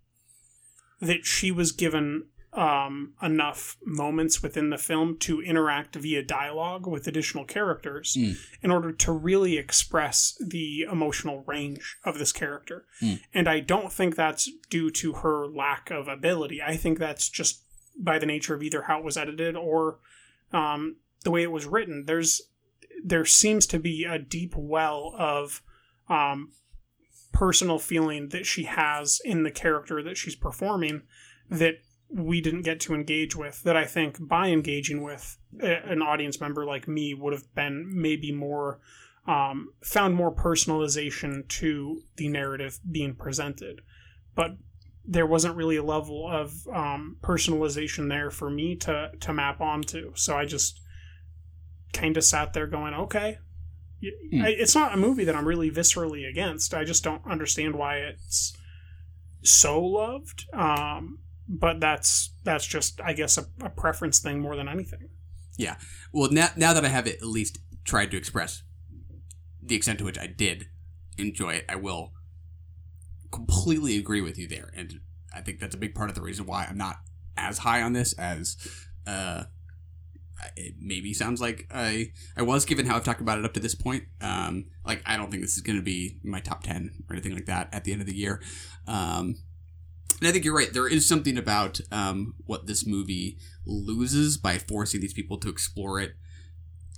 [1.01, 7.07] that she was given um, enough moments within the film to interact via dialogue with
[7.07, 8.38] additional characters Mm.
[8.62, 12.86] in order to really express the emotional range of this character.
[13.03, 13.20] Mm.
[13.34, 16.62] And I don't think that's due to her lack of ability.
[16.62, 17.62] I think that's just
[17.99, 19.99] by the nature of either how it was edited or
[20.53, 22.05] um, the way it was written.
[22.07, 22.40] There's
[23.05, 25.62] there seems to be a deep well of
[26.09, 26.53] um,
[27.32, 31.03] personal feeling that she has in the character that she's performing
[31.51, 31.74] that
[32.11, 36.40] we didn't get to engage with that I think by engaging with a- an audience
[36.40, 38.80] member like me would have been maybe more
[39.26, 43.82] um, found more personalization to the narrative being presented.
[44.34, 44.56] But
[45.04, 50.12] there wasn't really a level of um, personalization there for me to to map onto.
[50.14, 50.80] So I just
[51.92, 53.38] kind of sat there going okay.
[54.30, 54.42] Hmm.
[54.42, 56.72] I- it's not a movie that I'm really viscerally against.
[56.72, 58.56] I just don't understand why it's
[59.42, 60.46] so loved.
[60.54, 61.18] Um,
[61.49, 65.09] but that's that's just I guess a, a preference thing more than anything.
[65.57, 65.76] Yeah.
[66.12, 68.62] Well, now now that I have it at least tried to express
[69.62, 70.68] the extent to which I did
[71.16, 72.12] enjoy it, I will
[73.30, 75.01] completely agree with you there, and
[75.34, 76.96] I think that's a big part of the reason why I'm not
[77.36, 78.57] as high on this as
[79.07, 79.44] uh,
[80.57, 83.61] it maybe sounds like I I was given how I've talked about it up to
[83.61, 84.05] this point.
[84.20, 87.34] Um, like I don't think this is going to be my top ten or anything
[87.34, 88.42] like that at the end of the year.
[88.86, 89.36] Um,
[90.21, 90.73] And I think you're right.
[90.73, 96.01] There is something about um, what this movie loses by forcing these people to explore
[96.01, 96.14] it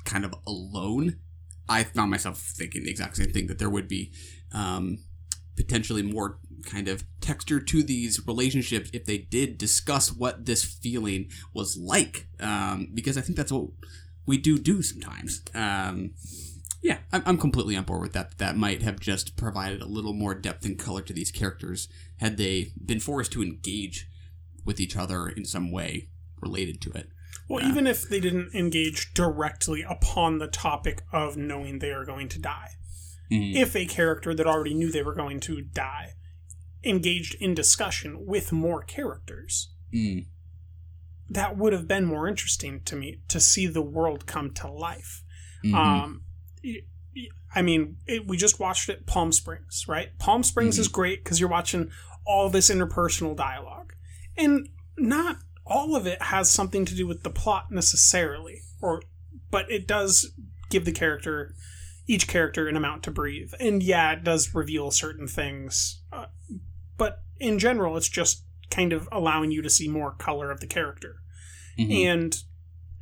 [0.05, 1.19] kind of alone.
[1.69, 4.13] I found myself thinking the exact same thing that there would be
[4.53, 4.99] um,
[5.57, 11.29] potentially more kind of texture to these relationships if they did discuss what this feeling
[11.55, 12.27] was like.
[12.41, 13.69] Um, because I think that's what
[14.27, 15.43] we do do sometimes.
[15.55, 16.15] Um,
[16.83, 18.39] yeah, I'm, I'm completely on board with that.
[18.39, 22.37] That might have just provided a little more depth and color to these characters had
[22.37, 24.07] they been forced to engage
[24.65, 26.09] with each other in some way
[26.41, 27.09] related to it.
[27.49, 32.29] Well, even if they didn't engage directly upon the topic of knowing they are going
[32.31, 32.71] to die,
[33.31, 33.55] Mhm.
[33.55, 36.15] if a character that already knew they were going to die
[36.85, 40.27] engaged in discussion with more characters, Mm.
[41.29, 45.23] that would have been more interesting to me to see the world come to life.
[45.65, 45.75] Mhm.
[45.75, 46.25] Um,
[47.55, 50.17] I mean, it, we just watched it, Palm Springs, right?
[50.19, 51.91] Palm Springs is great because you're watching
[52.25, 53.95] all this interpersonal dialogue,
[54.37, 59.03] and not all of it has something to do with the plot necessarily, or
[59.51, 60.33] but it does
[60.71, 61.55] give the character
[62.07, 66.27] each character an amount to breathe, and yeah, it does reveal certain things, uh,
[66.97, 70.67] but in general, it's just kind of allowing you to see more color of the
[70.67, 71.17] character.
[71.79, 72.05] Mhm.
[72.07, 72.43] And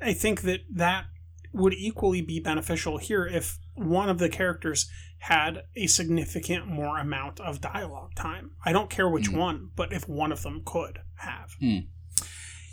[0.01, 1.07] I think that that
[1.53, 4.89] would equally be beneficial here if one of the characters
[5.19, 8.53] had a significant more amount of dialogue time.
[8.65, 11.57] I don't care which one, but if one of them could have.
[11.61, 11.79] Hmm.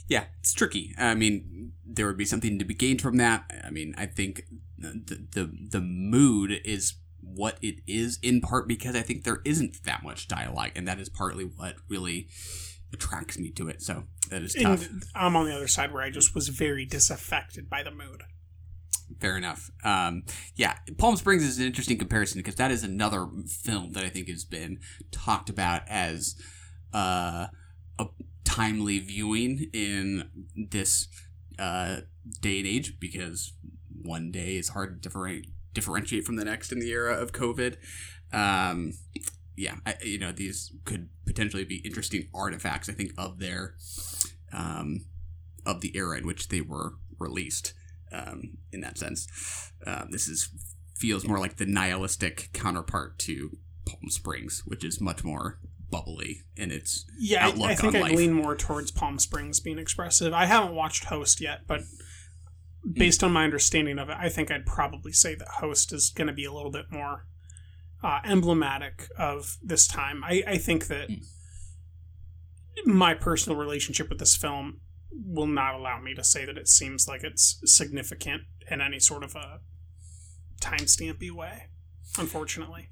[0.07, 0.93] Yeah, it's tricky.
[0.97, 3.49] I mean, there would be something to be gained from that.
[3.63, 4.43] I mean, I think
[4.77, 9.83] the the, the mood is what it is in part because I think there isn't
[9.83, 12.27] that much dialogue, and that is partly what really
[12.93, 13.81] attracts me to it.
[13.81, 14.87] So that is tough.
[14.87, 18.23] And I'm on the other side where I just was very disaffected by the mood.
[19.19, 19.71] Fair enough.
[19.83, 20.23] Um,
[20.55, 24.27] yeah, Palm Springs is an interesting comparison because that is another film that I think
[24.27, 24.79] has been
[25.11, 26.35] talked about as
[26.93, 27.47] uh,
[27.99, 28.05] a
[28.43, 31.07] timely viewing in this
[31.59, 32.01] uh,
[32.41, 33.53] day and age because
[34.01, 37.77] one day is hard to differenti- differentiate from the next in the era of COVID.
[38.33, 38.93] Um,
[39.55, 43.75] yeah, I, you know, these could potentially be interesting artifacts, I think, of their
[44.51, 45.05] um,
[45.65, 47.73] of the era in which they were released.
[48.15, 49.27] Um, in that sense,
[49.85, 50.49] uh, this is
[50.95, 55.59] feels more like the nihilistic counterpart to Palm Springs, which is much more
[55.91, 58.17] bubbly in its Yeah, outlook I, I think on I'd life.
[58.17, 60.33] lean more towards Palm Springs being expressive.
[60.33, 61.81] I haven't watched Host yet, but
[62.93, 66.27] based on my understanding of it, I think I'd probably say that Host is going
[66.27, 67.25] to be a little bit more
[68.03, 70.23] uh, emblematic of this time.
[70.23, 71.09] I, I think that
[72.85, 74.81] my personal relationship with this film
[75.25, 79.23] will not allow me to say that it seems like it's significant in any sort
[79.23, 79.59] of a
[80.61, 81.67] timestampy way,
[82.17, 82.89] unfortunately.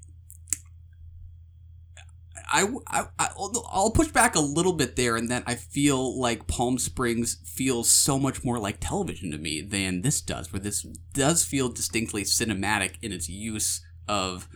[2.52, 6.46] I, I, I, I'll push back a little bit there, and that I feel like
[6.46, 10.82] Palm Springs feels so much more like television to me than this does, where this
[11.14, 14.48] does feel distinctly cinematic in its use of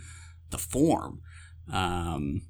[0.50, 1.22] the form.
[1.72, 2.42] Um,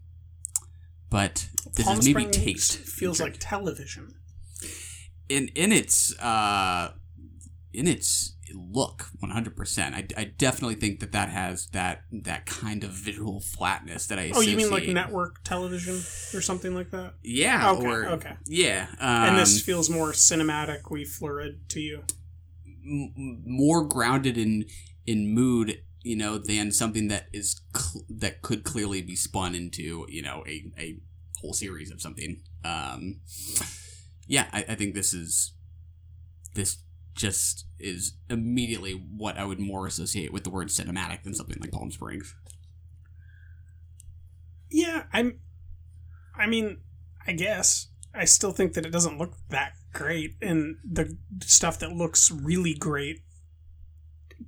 [1.10, 2.78] but this Palm is maybe Springs taste.
[2.78, 4.14] feels like television.
[5.28, 6.92] In in its uh
[7.72, 12.90] in its look 100% I, I definitely think that that has that that kind of
[12.92, 15.96] visual flatness that i Oh, you mean like network television
[16.32, 17.12] or something like that?
[17.22, 17.86] yeah Okay.
[17.86, 18.32] or okay.
[18.46, 22.04] yeah and this um, feels more cinematically fluid to you.
[22.66, 24.64] m- more grounded in
[25.06, 30.06] in mood you know than something that is cl- that could clearly be spun into
[30.08, 30.96] you know a, a
[31.42, 33.20] whole series of something um
[34.28, 35.54] yeah I, I think this is
[36.54, 36.78] this
[37.14, 41.72] just is immediately what i would more associate with the word cinematic than something like
[41.72, 42.34] palm springs
[44.70, 45.40] Yeah, I'm.
[46.36, 46.78] I mean,
[47.26, 51.92] I guess I still think that it doesn't look that great, and the stuff that
[51.92, 53.20] looks really great,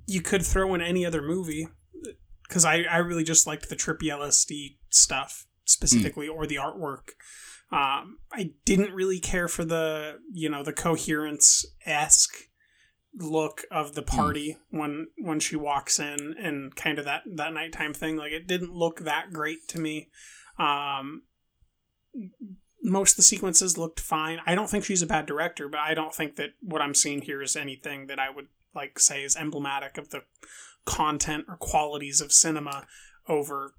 [0.07, 1.67] you could throw in any other movie.
[2.47, 5.61] Because I, I really just liked the trippy LSD stuff hmm.
[5.65, 7.11] specifically, or the artwork.
[7.71, 12.35] Um, I didn't really care for the you know the coherence esque
[13.15, 17.93] look of the party when when she walks in and kind of that that nighttime
[17.93, 18.17] thing.
[18.17, 20.09] Like it didn't look that great to me.
[20.57, 21.23] Um
[22.83, 24.39] most of the sequences looked fine.
[24.45, 27.21] I don't think she's a bad director but i don't think that what i'm seeing
[27.21, 30.21] here is anything that i would like say is emblematic of the
[30.85, 32.85] content or qualities of cinema
[33.27, 33.73] over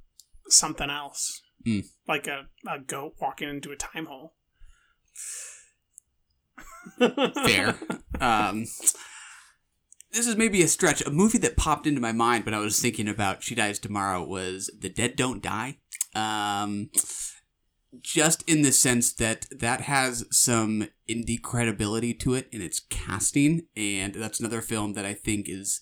[0.49, 1.84] something else Mm.
[2.08, 4.34] like a, a goat walking into a time hole.
[6.98, 7.76] Fair.
[8.20, 8.66] Um
[10.12, 11.04] this is maybe a stretch.
[11.04, 14.22] A movie that popped into my mind when i was thinking about she dies tomorrow
[14.22, 15.78] was the dead don't die.
[16.14, 16.90] Um
[18.00, 23.66] just in the sense that that has some indie credibility to it in its casting,
[23.76, 25.80] and that's another film that I think is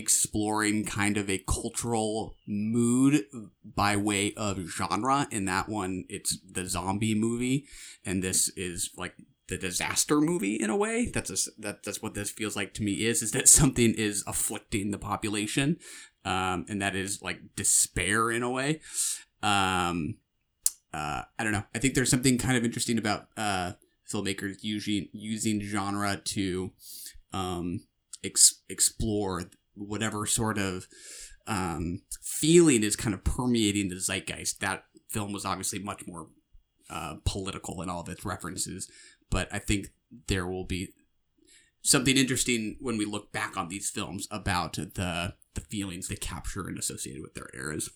[0.00, 3.26] exploring kind of a cultural mood
[3.62, 5.28] by way of genre.
[5.30, 7.66] In that one, it's the zombie movie,
[8.04, 9.14] and this is like
[9.48, 11.06] the disaster movie in a way.
[11.06, 13.04] That's a, that that's what this feels like to me.
[13.04, 15.76] Is is that something is afflicting the population,
[16.24, 18.80] um, and that is like despair in a way.
[19.42, 20.16] Um,
[20.94, 21.64] uh, I don't know.
[21.74, 23.72] I think there's something kind of interesting about uh,
[24.10, 26.72] filmmakers using using genre to
[27.32, 27.80] um,
[28.24, 29.44] ex- explore
[29.74, 30.86] whatever sort of
[31.46, 34.60] um, feeling is kind of permeating the zeitgeist.
[34.60, 36.28] That film was obviously much more
[36.88, 38.90] uh, political in all of its references,
[39.30, 39.88] but I think
[40.28, 40.92] there will be
[41.82, 46.68] something interesting when we look back on these films about the the feelings they capture
[46.68, 47.90] and associated with their eras.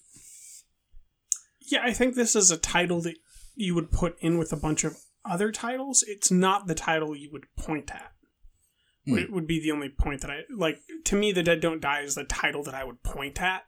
[1.60, 3.16] Yeah, I think this is a title that
[3.54, 6.04] you would put in with a bunch of other titles.
[6.06, 8.12] It's not the title you would point at.
[9.06, 9.18] Hmm.
[9.18, 10.80] It would be the only point that I like.
[11.04, 13.64] To me, The Dead Don't Die is the title that I would point at,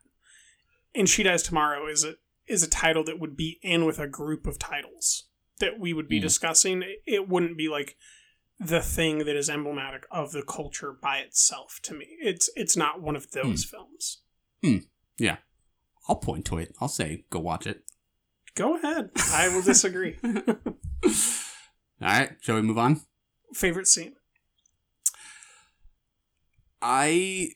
[0.95, 2.15] and She Dies Tomorrow is a
[2.47, 5.25] is a title that would be in with a group of titles
[5.59, 6.23] that we would be Hmm.
[6.23, 6.83] discussing.
[7.07, 7.97] It wouldn't be like
[8.59, 11.81] the thing that is emblematic of the culture by itself.
[11.83, 14.23] To me, it's it's not one of those films.
[14.63, 14.79] Hmm.
[15.19, 15.37] Yeah.
[16.09, 16.73] I'll point to it.
[16.81, 17.83] I'll say, go watch it.
[18.55, 19.11] Go ahead.
[19.33, 20.17] I will disagree.
[20.25, 21.13] All
[22.01, 22.31] right.
[22.41, 23.01] Shall we move on?
[23.53, 24.15] Favorite scene.
[26.89, 27.49] I,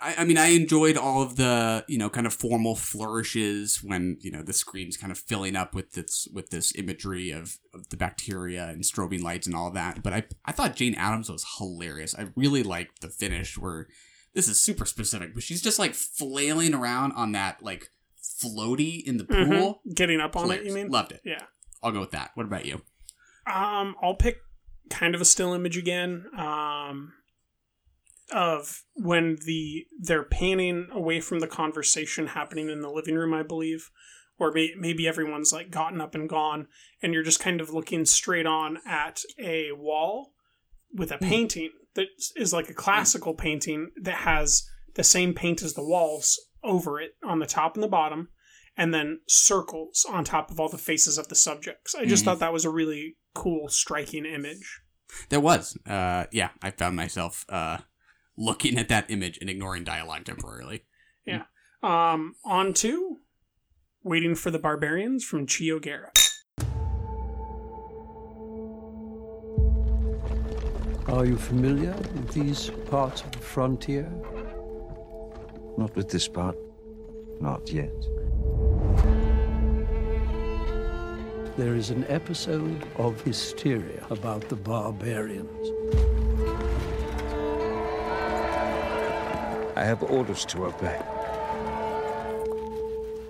[0.00, 4.18] I, I mean, I enjoyed all of the you know kind of formal flourishes when
[4.20, 7.88] you know the screen's kind of filling up with this with this imagery of, of
[7.90, 10.02] the bacteria and strobing lights and all that.
[10.02, 12.14] But I, I thought Jane Adams was hilarious.
[12.18, 13.86] I really liked the finish where
[14.34, 19.16] this is super specific, but she's just like flailing around on that like floaty in
[19.18, 19.48] the Mhm.
[19.58, 20.88] pool, Getting up on it, you mean?
[20.90, 21.20] Loved it.
[21.24, 21.42] Yeah.
[21.82, 22.30] I'll go with that.
[22.34, 22.82] What about you?
[23.46, 24.38] Um, I'll pick
[24.90, 26.26] kind of a still image again.
[26.36, 27.12] Um,
[28.32, 33.42] of when the they're panning away from the conversation happening in the living room, I
[33.42, 33.90] believe,
[34.38, 36.68] or may, maybe everyone's like gotten up and gone,
[37.02, 40.32] and you're just kind of looking straight on at a wall
[40.94, 42.06] with a painting that
[42.36, 44.64] is like a classical painting that has
[44.94, 48.28] the same paint as the walls over it on the top and the bottom,
[48.76, 51.94] and then circles on top of all the faces of the subjects.
[51.94, 52.26] I just Mhm.
[52.26, 54.80] thought that was a really cool, striking image.
[55.28, 57.78] There was, uh, yeah, I found myself uh,
[58.42, 60.84] looking at that image and ignoring dialogue temporarily.
[61.24, 61.44] Yeah.
[61.82, 63.18] Um, on to
[64.02, 66.10] Waiting for the Barbarians from Ciro Guerra.
[71.06, 74.10] Are you familiar with these parts of the frontier?
[75.76, 76.56] Not with this part.
[77.40, 77.92] Not yet.
[81.56, 86.11] There is an episode of hysteria about the barbarians.
[89.82, 90.96] I have orders to obey.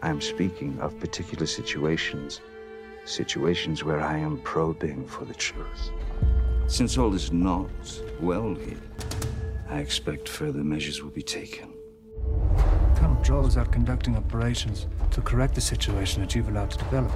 [0.03, 2.43] I am speaking of particular situations.
[3.07, 5.91] Situations where I am probing for the truth.
[6.67, 7.71] Since all is not
[8.21, 8.77] well here,
[9.71, 11.73] I expect further measures will be taken.
[12.97, 17.13] Colonel Joll's out conducting operations to correct the situation that you've allowed to develop.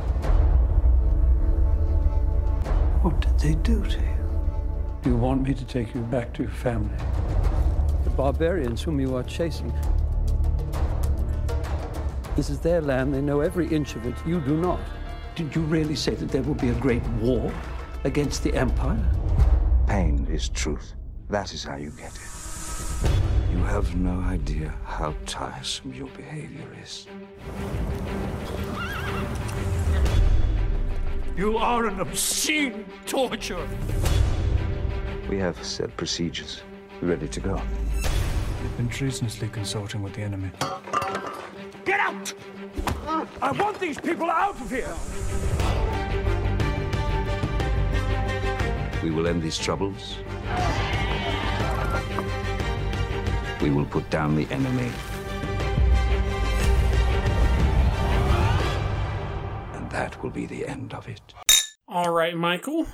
[3.05, 4.16] What did they do to you?
[5.03, 6.97] Do you want me to take you back to your family?
[8.17, 9.71] The barbarians whom you are chasing.
[12.35, 13.12] This is their land.
[13.12, 14.14] They know every inch of it.
[14.27, 14.81] You do not.
[15.35, 17.53] Did you really say that there will be a great war
[18.05, 19.05] against the Empire?
[19.87, 20.95] Pain is truth.
[21.29, 22.23] That is how you get it.
[23.53, 27.07] You have no idea how tiresome your behavior is.
[31.37, 33.69] You are an obscene torture.
[35.29, 36.62] We have set procedures
[37.03, 37.61] ready to go.
[38.62, 40.51] You've been treasonously consorting with the enemy.
[41.84, 42.32] Get out!
[43.40, 44.94] I want these people out of here!
[49.03, 50.16] We will end these troubles.
[53.62, 54.90] We will put down the enemy.
[59.74, 61.20] And that will be the end of it.
[61.88, 62.86] All right, Michael.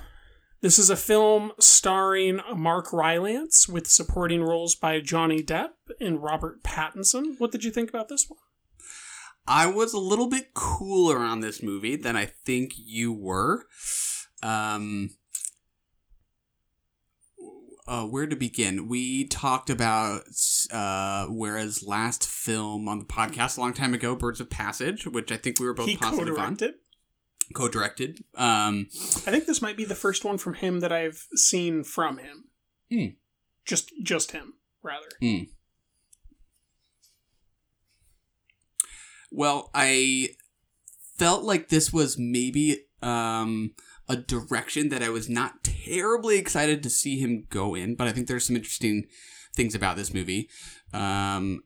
[0.62, 6.62] This is a film starring Mark Rylance with supporting roles by Johnny Depp and Robert
[6.62, 7.34] Pattinson.
[7.38, 8.38] What did you think about this one?
[9.44, 13.66] I was a little bit cooler on this movie than I think you were.
[14.40, 15.10] Um,
[17.88, 18.86] uh, where to begin?
[18.86, 20.22] We talked about
[20.72, 25.32] uh, Guerra's last film on the podcast a long time ago, Birds of Passage, which
[25.32, 26.56] I think we were both He positive on.
[27.55, 28.24] Co-directed.
[28.36, 32.18] Um, I think this might be the first one from him that I've seen from
[32.18, 32.45] him.
[32.90, 33.07] Hmm.
[33.64, 35.09] Just just him, rather.
[35.20, 35.45] Hmm.
[39.30, 40.30] Well, I
[41.16, 43.74] felt like this was maybe um,
[44.09, 48.12] a direction that I was not terribly excited to see him go in, but I
[48.12, 49.07] think there's some interesting
[49.55, 50.49] things about this movie.
[50.93, 51.62] Um,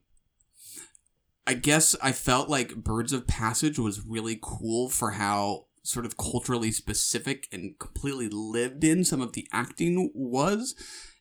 [1.47, 6.17] I guess I felt like Birds of Passage was really cool for how sort of
[6.17, 10.75] culturally specific and completely lived in some of the acting was.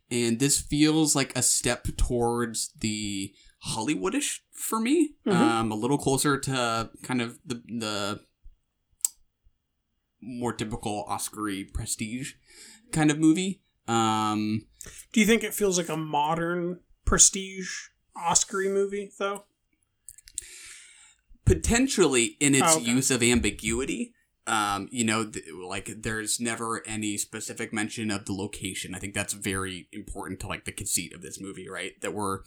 [0.09, 3.33] And this feels like a step towards the
[3.67, 5.15] Hollywoodish for me.
[5.25, 5.33] Mhm.
[5.33, 8.21] Um, a little closer to kind of the the
[10.21, 12.33] more typical Oscary prestige
[12.91, 13.61] kind of movie.
[13.87, 14.65] Um,
[15.13, 19.45] Do you think it feels like a modern prestige Oscary movie, though?
[21.45, 22.91] Potentially in its Oh, okay.
[22.91, 24.13] use of ambiguity.
[24.47, 28.93] Um, you know, th- like there's never any specific mention of the location.
[28.93, 31.99] I think that's very important to like the conceit of this movie, right?
[32.01, 32.41] That we're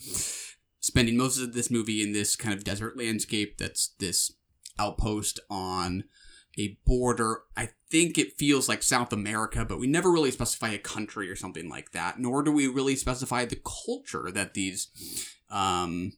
[0.80, 4.32] spending most of this movie in this kind of desert landscape that's this
[4.78, 6.05] outpost on
[6.57, 7.40] a border.
[7.57, 11.34] I think it feels like South America, but we never really specify a country or
[11.36, 14.88] something like that, nor do we really specify the culture that these
[15.51, 16.12] um,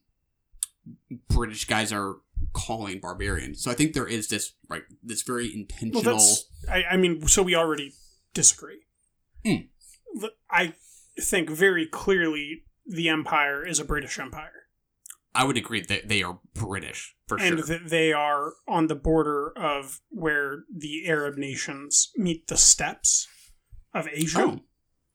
[1.29, 2.17] British guys are
[2.53, 3.63] calling barbarians.
[3.63, 6.01] So I think there is this right this very Well, intentional.
[6.03, 6.45] that's.
[6.69, 7.93] I, I mean, so we already
[8.33, 8.81] disagree.
[9.45, 9.67] Hmm.
[10.19, 10.73] But I
[11.19, 14.51] think very clearly the Empire is a British Empire.
[15.33, 17.57] I would agree that they are British for and sure.
[17.57, 23.27] And that they are on the border of where the Arab nations meet the steppes
[23.93, 24.41] of Asia.
[24.41, 24.59] Oh.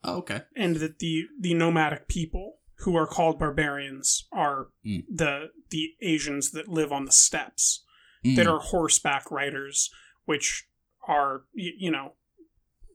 [0.05, 0.43] Oh, okay.
[0.55, 5.05] And that the, the nomadic people who are called barbarians are Mm.
[5.09, 7.85] the the Asians that live on the steppes
[8.24, 8.37] Mm.
[8.37, 9.91] that are horseback riders,
[10.24, 10.66] which
[11.09, 12.16] are y- you know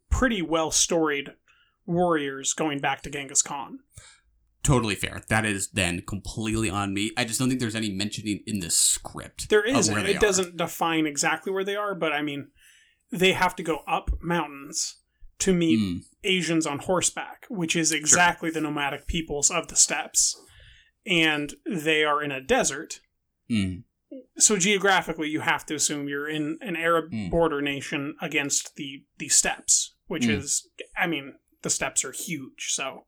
[0.10, 1.34] pretty well storied
[1.86, 3.80] warriors going back to Genghis Khan.
[4.64, 5.24] Totally fair.
[5.30, 7.12] That is then completely on me.
[7.18, 9.50] I just don't think there's any mentioning in the script.
[9.50, 9.88] There is.
[9.88, 10.20] of where and they It are.
[10.20, 12.52] doesn't define exactly where they are, but I mean,
[13.12, 14.98] they have to go up mountains
[15.40, 15.98] to meet Hmm.
[16.24, 20.36] Asians on horseback, which is exactly the nomadic peoples of the steppes.
[21.06, 23.00] And they are in a desert.
[23.50, 23.84] Mm.
[24.38, 27.30] So geographically, you have to assume you're in an Arab Hmm.
[27.30, 30.32] border nation against the the steppes, which Hmm.
[30.32, 30.68] is,
[30.98, 32.68] I mean, the steppes are huge.
[32.74, 33.06] So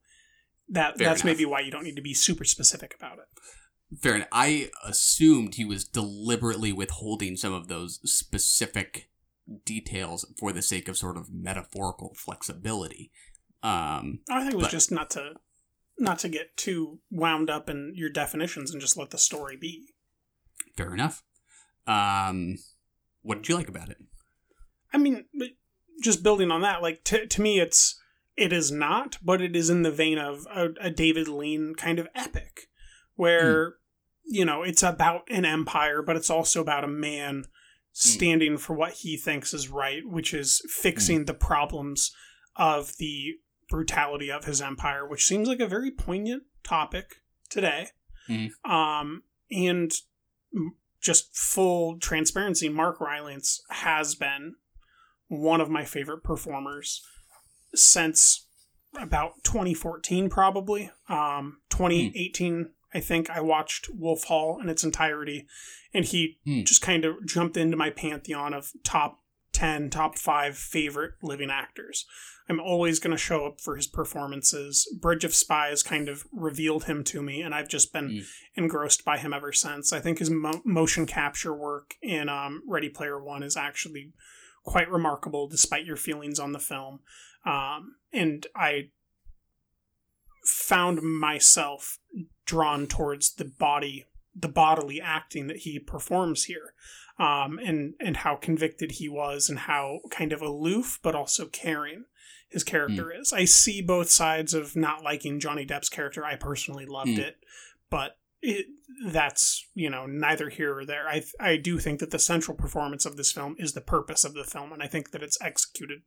[0.70, 1.36] that Fair that's enough.
[1.38, 4.00] maybe why you don't need to be super specific about it.
[4.02, 4.28] Fair enough.
[4.32, 9.10] I assumed he was deliberately withholding some of those specific
[9.66, 13.12] details for the sake of sort of metaphorical flexibility.
[13.62, 15.34] Um, I think it was but- just not to
[16.00, 19.90] not to get too wound up in your definitions and just let the story be.
[20.76, 21.22] fair enough.
[21.86, 22.56] Um,
[23.22, 23.98] what did you like about it?
[24.92, 25.26] I mean,
[26.02, 28.00] just building on that, like to to me, it's
[28.36, 32.00] it is not, but it is in the vein of a, a David Lean kind
[32.00, 32.68] of epic,
[33.16, 33.76] where
[34.26, 37.46] you know it's about an empire, but it's also about a man
[37.94, 42.12] standing for what he thinks is right, which is fixing the problems
[42.56, 43.36] of the
[43.70, 47.90] brutality of his empire, which seems like a very poignant topic today.
[48.28, 48.52] Mhm.
[48.70, 49.92] Um, and
[51.00, 54.56] just full transparency, Mark Rylance has been
[55.28, 57.02] one of my favorite performers
[57.76, 58.48] since
[59.00, 60.92] about 2014, probably.
[61.10, 65.48] Um, 2018, I think I watched Wolf Hall in its entirety,
[65.94, 69.20] and he just kind of jumped into my pantheon of top
[69.54, 72.06] 10, top 5 favorite living actors.
[72.50, 74.86] I'm always going to show up for his performances.
[75.00, 78.10] Bridge of Spies kind of revealed him to me, and I've just been
[78.56, 79.94] engrossed by him ever since.
[79.94, 84.12] I think his mo- motion capture work in um, Ready Player One is actually
[84.66, 87.00] quite remarkable, despite your feelings on the film.
[87.46, 88.90] Um, and I
[90.46, 92.00] found myself
[92.46, 96.74] drawn towards the body, the bodily acting that he performs here,
[97.20, 102.06] um, and and how convicted he was, and how kind of aloof but also caring
[102.50, 103.34] his character is.
[103.34, 106.24] I see both sides of not liking Johnny Depp's character.
[106.24, 107.20] I personally loved Mm.
[107.20, 107.38] it,
[107.90, 108.66] but it,
[109.08, 111.08] that's you know neither here or there.
[111.08, 114.34] I I do think that the central performance of this film is the purpose of
[114.34, 116.02] the film, and I think that it's executed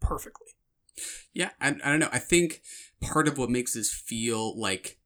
[0.00, 0.48] perfectly.
[1.32, 2.10] Yeah, I, I don't know.
[2.12, 2.60] I think
[3.02, 4.98] part of what makes this feel like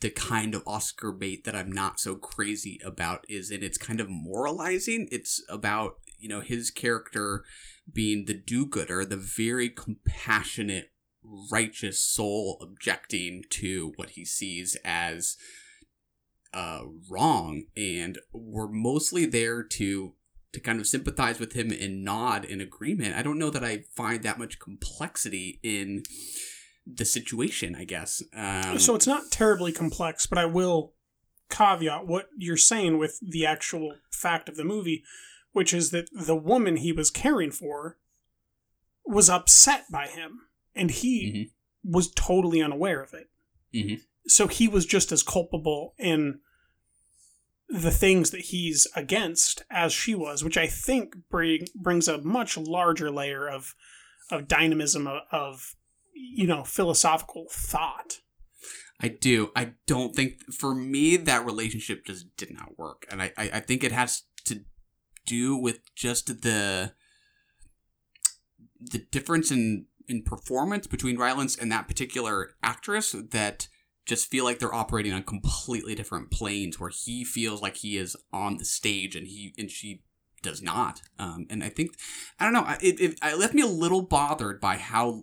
[0.00, 4.00] the kind of Oscar bait that I'm not so crazy about is in it's kind
[4.00, 5.08] of moralizing.
[5.10, 7.44] It's about, you know, his character
[7.92, 10.92] being the do gooder, the very compassionate,
[11.50, 15.36] righteous soul objecting to what he sees as
[16.54, 17.64] uh, wrong.
[17.76, 20.14] And we're mostly there to
[20.52, 23.16] to kind of sympathize with him and nod in agreement.
[23.16, 26.02] I don't know that I find that much complexity in
[26.86, 27.74] the situation.
[27.74, 28.22] I guess.
[28.34, 30.94] Um, so it's not terribly complex, but I will
[31.50, 35.04] caveat what you're saying with the actual fact of the movie,
[35.52, 37.98] which is that the woman he was caring for
[39.04, 40.40] was upset by him,
[40.74, 41.52] and he
[41.84, 43.28] was totally unaware of it.
[43.74, 44.00] Mhm.
[44.26, 46.40] So he was just as culpable in
[47.68, 52.56] the things that he's against as she was, which I think bring, brings a much
[52.56, 53.74] larger layer of
[54.30, 55.76] of dynamism of, of
[56.14, 58.20] you know philosophical thought.
[59.00, 59.50] I do.
[59.56, 63.60] I don't think for me that relationship just did not work, and I I, I
[63.60, 64.60] think it has to
[65.26, 66.92] do with just the
[68.80, 73.68] the difference in in performance between Rylance and that particular actress that
[74.04, 78.16] just feel like they're operating on completely different planes where he feels like he is
[78.32, 80.02] on the stage and he and she
[80.42, 81.92] does not um, and i think
[82.40, 85.22] i don't know it, it, it left me a little bothered by how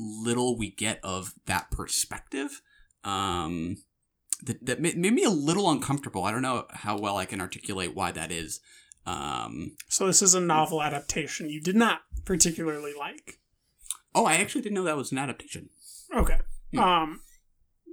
[0.00, 2.62] little we get of that perspective
[3.04, 3.76] um,
[4.42, 7.94] that, that made, me a little uncomfortable i don't know how well i can articulate
[7.94, 8.60] why that is
[9.06, 13.38] um, So this is a novel adaptation you did not particularly like.
[14.14, 15.68] oh i actually didn't know that was an adaptation
[16.16, 16.38] Okay.
[16.76, 17.20] Um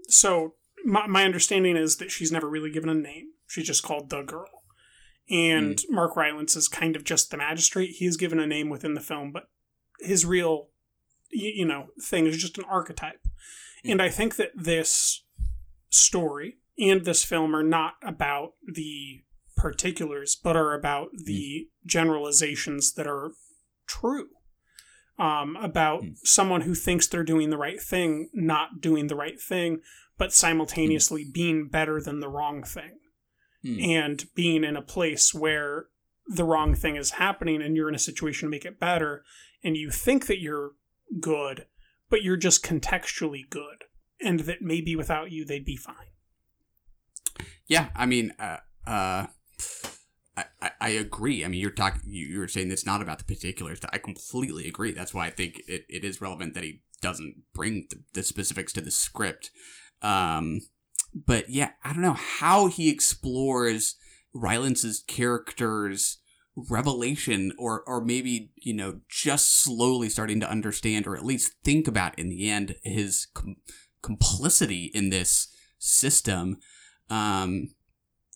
[0.07, 0.55] so
[0.85, 3.27] my my understanding is that she's never really given a name.
[3.47, 4.63] She's just called the girl.
[5.29, 7.91] And Mark Rylance is kind of just the magistrate.
[7.97, 9.49] He is given a name within the film, but
[9.99, 10.69] his real
[11.29, 13.25] you know thing is just an archetype.
[13.85, 15.23] And I think that this
[15.89, 19.21] story and this film are not about the
[19.55, 21.25] particulars, but are about mm.
[21.25, 23.31] the generalizations that are
[23.87, 24.29] true.
[25.19, 26.15] Um, about mm.
[26.23, 29.79] someone who thinks they're doing the right thing, not doing the right thing,
[30.15, 31.33] but simultaneously mm.
[31.33, 32.99] being better than the wrong thing.
[33.97, 35.87] And being in a place where
[36.27, 39.23] the wrong thing is happening and you're in a situation to make it better,
[39.63, 40.73] and you think that you're
[41.19, 41.65] good,
[42.09, 43.85] but you're just contextually good,
[44.21, 46.11] and that maybe without you they'd be fine.
[47.67, 49.27] Yeah, I mean, uh, uh,
[50.37, 51.43] I, I, I agree.
[51.43, 53.79] I mean, you're talking, you, you're saying it's not about the particulars.
[53.91, 54.91] I completely agree.
[54.91, 58.71] That's why I think it, it is relevant that he doesn't bring the, the specifics
[58.73, 59.51] to the script.
[60.01, 60.61] Um,
[61.13, 63.95] but yeah, I don't know how he explores
[64.33, 66.19] Rylance's character's
[66.69, 71.87] revelation or or maybe you know just slowly starting to understand or at least think
[71.87, 73.57] about in the end his com-
[74.01, 75.47] complicity in this
[75.77, 76.57] system
[77.09, 77.69] um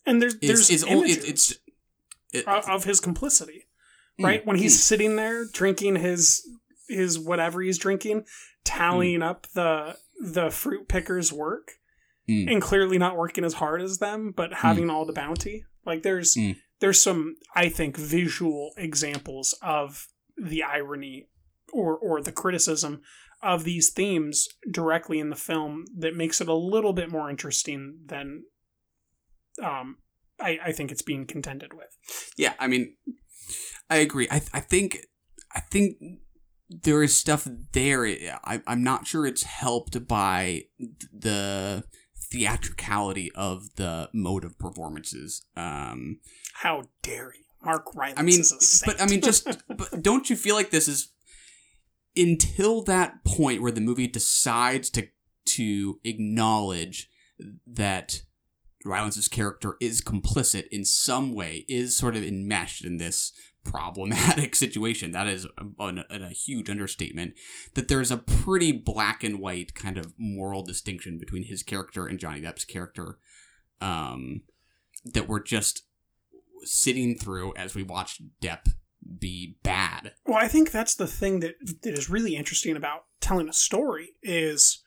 [0.06, 1.58] And there's there's is o- images it, it's
[2.32, 3.66] it, of his complicity,
[4.20, 4.46] Mm, right?
[4.46, 4.80] when he's mm.
[4.80, 6.42] sitting there drinking his
[6.88, 8.24] his whatever he's drinking,
[8.64, 9.24] tallying Mm.
[9.30, 11.72] up the the fruit pickers' work,
[12.28, 12.50] Mm.
[12.52, 15.64] and clearly not working as hard as them, but having all the bounty.
[15.84, 16.56] Like there's Mm.
[16.82, 21.28] There's some I think visual examples of the irony
[21.72, 23.00] or or the criticism
[23.40, 28.00] of these themes directly in the film that makes it a little bit more interesting
[28.04, 28.42] than
[29.62, 29.98] um
[30.40, 31.96] I, I think it's being contended with.
[32.36, 32.96] yeah i mean
[33.88, 35.06] i agree i, I think
[35.54, 35.96] i think
[36.68, 38.06] there is stuff there
[38.44, 40.62] I, i'm not sure it's helped by
[41.12, 41.84] the
[42.32, 46.18] theatricality of the mode of performances um
[46.54, 47.44] How dare you?
[47.64, 48.98] Mark Rylance I mean, is a saint.
[48.98, 51.08] but I mean, just but don't you feel like this is
[52.16, 55.06] until that point where the movie decides to
[55.44, 57.08] to acknowledge
[57.66, 58.22] that
[58.84, 63.32] Rylance's character is complicit in some way, is sort of enmeshed in this
[63.64, 65.12] problematic situation.
[65.12, 65.46] That is
[65.78, 67.34] a, a, huge understatement.
[67.74, 72.18] That there's a pretty black and white kind of moral distinction between his character and
[72.18, 73.18] Johnny Depp's character.
[73.80, 74.42] Um,
[75.04, 75.84] that we're just
[76.62, 78.68] sitting through as we watch Depp
[79.18, 80.12] be bad.
[80.26, 84.10] Well, I think that's the thing that, that is really interesting about telling a story
[84.22, 84.82] is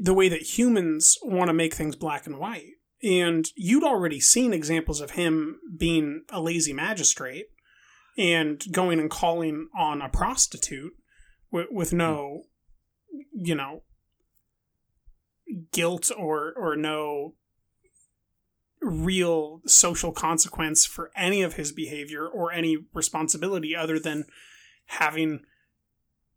[0.00, 2.77] the way that humans want to make things black and white.
[3.02, 7.46] And you'd already seen examples of him being a lazy magistrate
[8.16, 10.92] and going and calling on a prostitute
[11.52, 12.42] with, with no,
[13.32, 13.82] you know,
[15.72, 17.34] guilt or or no
[18.80, 24.24] real social consequence for any of his behavior or any responsibility other than
[24.86, 25.40] having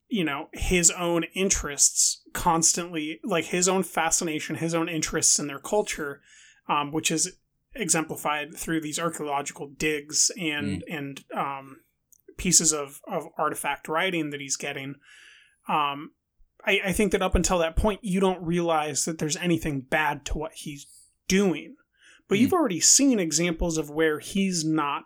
[0.08, 5.60] you know his own interests constantly like his own fascination his own interests in their
[5.60, 6.22] culture
[6.68, 7.38] um, which is
[7.74, 11.82] exemplified through these archaeological digs and and um,
[12.38, 14.96] pieces of, of artifact writing that he's getting.
[15.70, 16.12] Um,
[16.66, 20.26] I, I think that up until that point you don't realize that there's anything bad
[20.26, 20.86] to what he's
[21.28, 21.76] doing.
[22.28, 25.04] But you've already seen examples of where he's not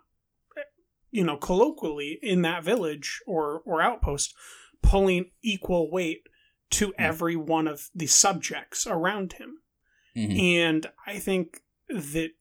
[1.16, 4.36] you know, colloquially in that village or or outpost,
[4.82, 6.28] pulling equal weight
[6.72, 9.60] to every one of the subjects around him.
[10.16, 10.39] Mhm.
[10.39, 12.32] And I think that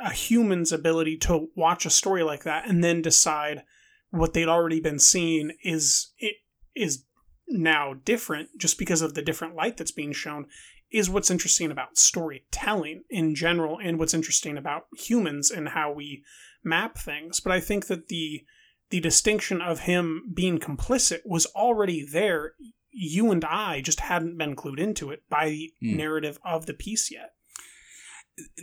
[0.00, 3.64] a human's ability to watch a story like that and then decide
[4.10, 6.36] what they'd already been seeing is it
[6.74, 7.04] is
[7.48, 10.46] now different just because of the different light that's being shown
[10.92, 16.22] is what's interesting about storytelling in general and what's interesting about humans and how we
[16.62, 18.44] map things but i think that the
[18.90, 22.54] the distinction of him being complicit was already there
[22.92, 25.96] you and i just hadn't been clued into it by the Hmm.
[25.96, 27.34] narrative of the piece yet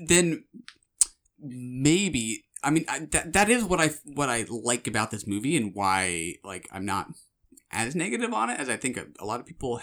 [0.08, 0.44] then
[1.40, 5.56] maybe I mean I, that that is what I what I like about this movie
[5.56, 7.10] and why like I'm not
[7.72, 9.80] as negative on it as I think a, a lot of people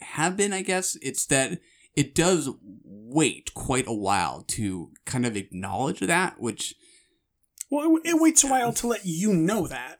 [0.00, 0.52] have been.
[0.52, 1.60] I guess it's that
[1.94, 2.50] it does
[2.82, 6.74] wait quite a while to kind of acknowledge that, which
[7.70, 9.99] well it, it waits a while to let you know that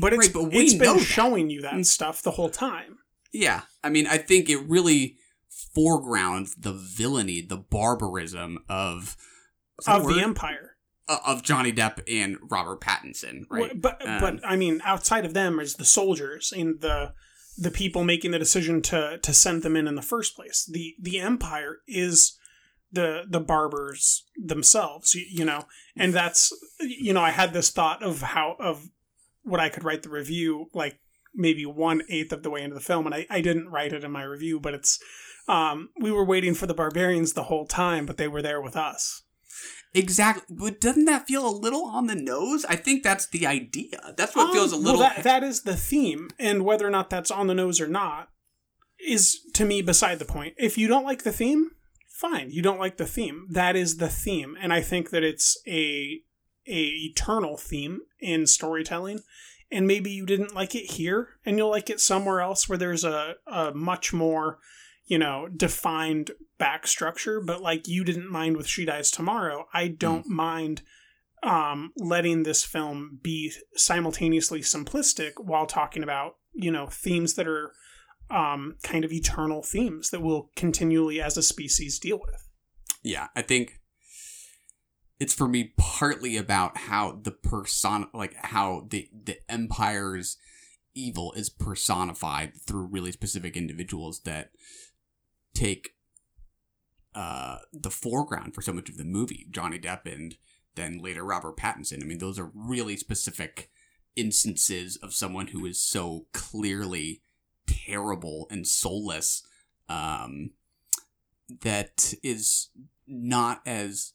[0.00, 2.98] but it's, Right, but it's been showing you that stuff the whole time
[3.36, 5.16] yeah, I mean I think it really
[5.74, 9.16] foregrounds the villainy, the barbarism of
[9.78, 10.22] is that a of the word?
[10.22, 10.76] empire
[11.08, 13.80] Uh, of Johnny Depp and Robert Pattinson, right?
[13.80, 17.12] But Um, but I mean, outside of them is the soldiers and the
[17.58, 20.68] the people making the decision to to send them in in the first place.
[20.70, 22.38] The the empire is
[22.90, 25.64] the the barbers themselves, you, you know,
[25.96, 28.88] and that's you know I had this thought of how of
[29.46, 30.98] what I could write the review like
[31.34, 34.04] maybe one eighth of the way into the film, and I, I didn't write it
[34.04, 34.98] in my review, but it's
[35.48, 38.76] um, we were waiting for the barbarians the whole time, but they were there with
[38.76, 39.22] us.
[39.94, 40.56] Exactly.
[40.58, 42.66] But doesn't that feel a little on the nose?
[42.66, 44.14] I think that's the idea.
[44.16, 45.00] That's what feels a Um, little.
[45.00, 47.86] Well, that, that is the theme, and whether or not that's on the nose or
[47.86, 48.28] not
[48.98, 50.54] is to me beside the point.
[50.58, 51.70] If you don't like the theme,
[52.08, 52.50] fine.
[52.50, 53.46] You don't like the theme.
[53.50, 56.20] That is the theme, and I think that it's a
[56.68, 59.20] a eternal theme in storytelling.
[59.70, 63.02] And maybe you didn't like it here, and you'll like it somewhere else where there's
[63.02, 64.58] a, a much more,
[65.06, 67.40] you know, defined back structure.
[67.40, 70.82] But like you didn't mind with She Dies Tomorrow, I don't mind
[71.42, 77.72] um, letting this film be simultaneously simplistic while talking about you know themes that are
[78.30, 82.48] um, kind of eternal themes that we'll continually as a species deal with.
[83.02, 83.80] yeah, I think
[85.18, 90.36] it's for me partly about how the person, like how the the empire's
[90.94, 94.50] evil is personified through really specific individuals that
[95.54, 95.94] take
[97.14, 99.46] uh the foreground for so much of the movie.
[99.50, 100.36] Johnny Depp and
[100.74, 102.02] then later Robert Pattinson.
[102.02, 103.70] I mean, those are really specific
[104.16, 107.22] instances of someone who is so clearly
[107.66, 109.42] terrible and soulless
[109.88, 110.50] um
[111.62, 112.70] that is
[113.06, 114.12] not as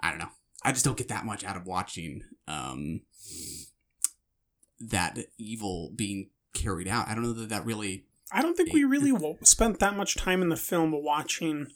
[0.00, 0.30] I don't know.
[0.62, 3.02] I just don't get that much out of watching um
[4.80, 7.08] that evil being carried out.
[7.08, 10.16] I don't know that that really I don't think we really w- spent that much
[10.16, 11.68] time in the film watching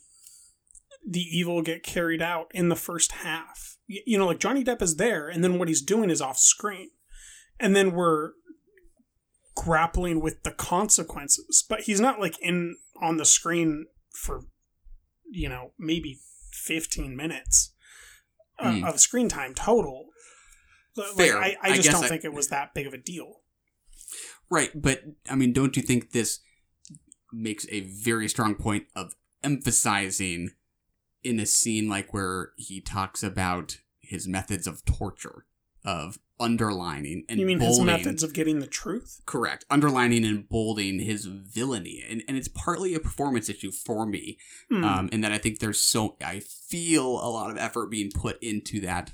[1.05, 3.77] the evil get carried out in the first half.
[3.87, 6.91] You know, like Johnny Depp is there, and then what he's doing is off screen.
[7.59, 8.31] And then we're
[9.55, 11.63] grappling with the consequences.
[11.67, 14.45] But he's not like in on the screen for,
[15.29, 16.19] you know, maybe
[16.51, 17.72] 15 minutes
[18.59, 18.83] uh, Hmm.
[18.83, 20.09] of screen time total.
[21.17, 21.37] Fair.
[21.37, 23.41] I, I I just guess don't I- think it was that big of a deal.
[24.49, 26.39] Right, but I mean, don't you think this
[27.31, 30.51] makes a very strong point of emphasizing
[31.23, 35.45] in a scene like where he talks about his methods of torture,
[35.83, 39.21] of underlining and you mean his methods of getting the truth?
[39.25, 39.65] Correct.
[39.69, 42.03] Underlining and bolding his villainy.
[42.07, 44.37] And, and it's partly a performance issue for me.
[44.69, 44.83] Hmm.
[44.83, 48.41] Um, and that I think there's so, I feel a lot of effort being put
[48.41, 49.13] into that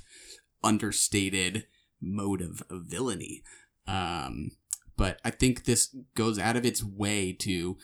[0.62, 1.66] understated
[2.00, 3.42] mode of, of villainy.
[3.86, 4.52] Um,
[4.96, 7.76] but I think this goes out of its way to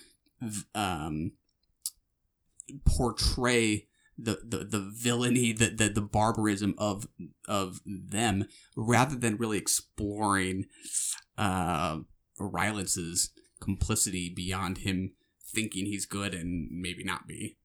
[0.74, 1.32] um,
[2.84, 3.86] portray
[4.18, 7.06] the, the, the villainy, the, the, the barbarism of
[7.46, 8.46] of them,
[8.76, 10.66] rather than really exploring
[11.36, 11.98] uh,
[12.38, 15.12] Rylance's complicity beyond him
[15.54, 17.56] thinking he's good and maybe not be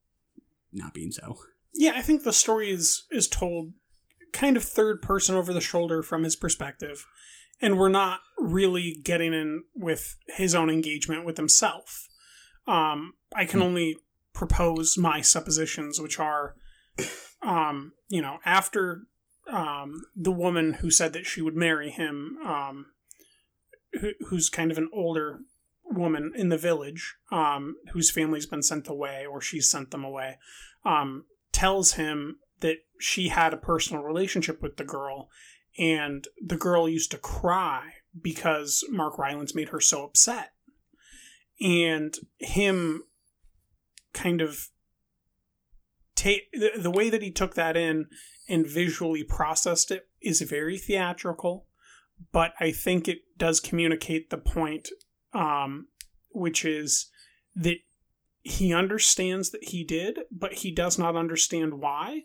[0.71, 1.37] not being so.
[1.73, 3.73] Yeah, I think the story is is told
[4.33, 7.05] kind of third person over the shoulder from his perspective,
[7.61, 12.07] and we're not really getting in with his own engagement with himself.
[12.67, 13.97] Um, I can only
[14.33, 16.55] propose my suppositions, which are,
[17.41, 19.01] um, you know, after
[19.51, 22.87] um, the woman who said that she would marry him, um,
[23.99, 25.39] who, who's kind of an older
[25.83, 30.37] woman in the village, um, whose family's been sent away or she's sent them away,
[30.85, 35.29] um, tells him that she had a personal relationship with the girl
[35.77, 40.51] and the girl used to cry because Mark Rylance made her so upset.
[41.61, 43.03] And him
[44.13, 44.69] kind of
[46.15, 48.07] take the, the way that he took that in
[48.47, 51.65] and visually processed it is very theatrical,
[52.31, 54.89] but I think it does communicate the point,
[55.33, 55.87] um,
[56.29, 57.09] which is
[57.55, 57.77] that
[58.43, 62.23] he understands that he did, but he does not understand why,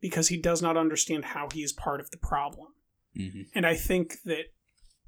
[0.00, 2.68] because he does not understand how he is part of the problem.
[3.16, 3.42] Mm-hmm.
[3.54, 4.46] And I think that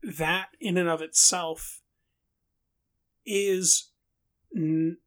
[0.02, 1.80] that in and of itself
[3.26, 3.90] is
[4.56, 4.98] n-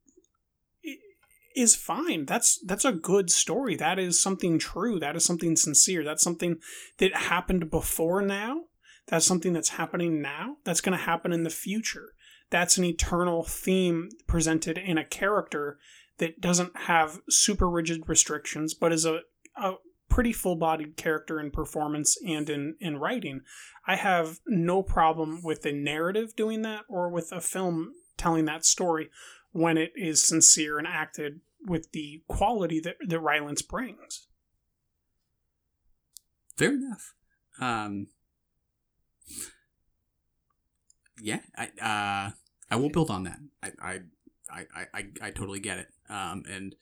[1.55, 2.25] is fine.
[2.25, 3.75] That's that's a good story.
[3.75, 4.99] That is something true.
[4.99, 6.03] That is something sincere.
[6.03, 6.57] That's something
[6.97, 8.63] that happened before now.
[9.07, 10.57] That's something that's happening now.
[10.63, 12.13] That's going to happen in the future.
[12.49, 15.79] That's an eternal theme presented in a character
[16.19, 19.21] that doesn't have super rigid restrictions, but is a,
[19.55, 19.73] a
[20.09, 23.41] pretty full bodied character in performance and in, in writing.
[23.87, 28.65] I have no problem with the narrative doing that or with a film telling that
[28.65, 29.09] story
[29.53, 34.27] when it is sincere and acted with the quality that, that Rylance brings.
[36.57, 37.13] Fair enough.
[37.59, 38.07] Um,
[41.21, 42.31] yeah, I uh,
[42.69, 43.39] I will build on that.
[43.61, 43.99] I I
[44.51, 45.87] I I, I totally get it.
[46.09, 46.75] Um, and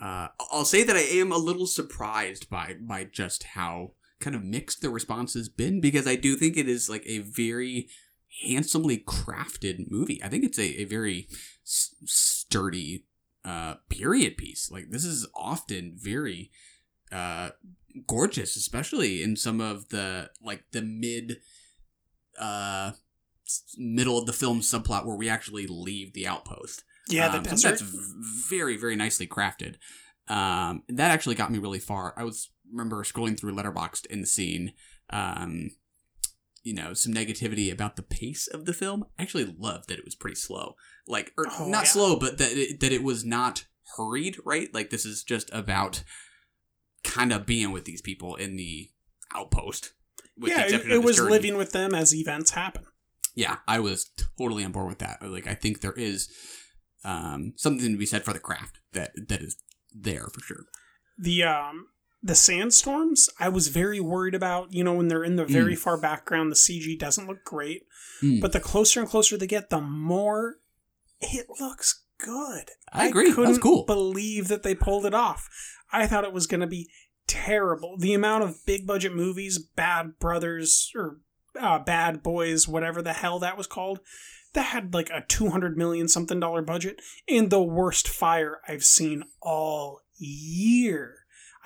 [0.00, 4.44] uh, I'll say that I am a little surprised by by just how kind of
[4.44, 7.88] mixed the response has been because I do think it is like a very
[8.42, 10.22] handsomely crafted movie.
[10.22, 11.28] I think it's a, a very
[11.68, 13.04] s- sturdy
[13.44, 14.70] uh, period piece.
[14.70, 16.50] Like this is often very
[17.12, 17.50] uh,
[18.06, 21.38] gorgeous, especially in some of the like the mid
[22.38, 22.92] uh,
[23.76, 26.84] middle of the film subplot where we actually leave the outpost.
[27.08, 27.70] Yeah, the Um, desert.
[27.70, 27.82] That's
[28.48, 29.76] very very nicely crafted.
[30.28, 32.12] Um, that actually got me really far.
[32.16, 34.72] I was remember scrolling through Letterboxd in the scene.
[35.10, 35.70] Um,
[36.62, 39.04] you know, some negativity about the pace of the film.
[39.18, 40.74] I actually loved that it was pretty slow.
[41.06, 41.90] Like, or Oh, not yeah.
[41.90, 44.36] slow, but that it, that it was not hurried.
[44.44, 44.72] Right?
[44.74, 46.02] Like this is just about
[47.04, 48.90] kind of being with these people in the
[49.34, 49.92] outpost.
[50.36, 51.30] With the yeah, it, it was journey.
[51.30, 52.84] living with them as events happen.
[53.34, 55.18] Yeah, I was totally on board with that.
[55.22, 56.28] Like, I think there is
[57.04, 59.56] um, something to be said for the craft that that is
[59.94, 60.64] there for sure.
[61.16, 61.86] the um
[62.22, 65.78] the sandstorms i was very worried about you know when they're in the very Mm.
[65.78, 67.82] far background the cg doesn't look great
[68.22, 68.40] Mm.
[68.40, 70.56] but the closer and closer they get the more
[71.20, 73.26] it looks good I agree.
[73.28, 73.84] Was couldn't cool.
[73.84, 75.48] believe that they pulled it off
[75.92, 76.88] i thought it was going to be
[77.28, 81.18] terrible the amount of big budget movies bad brothers or
[81.60, 84.00] uh, bad boys whatever the hell that was called
[84.54, 89.22] that had like a 200 million something dollar budget and the worst fire i've seen
[89.40, 91.17] all year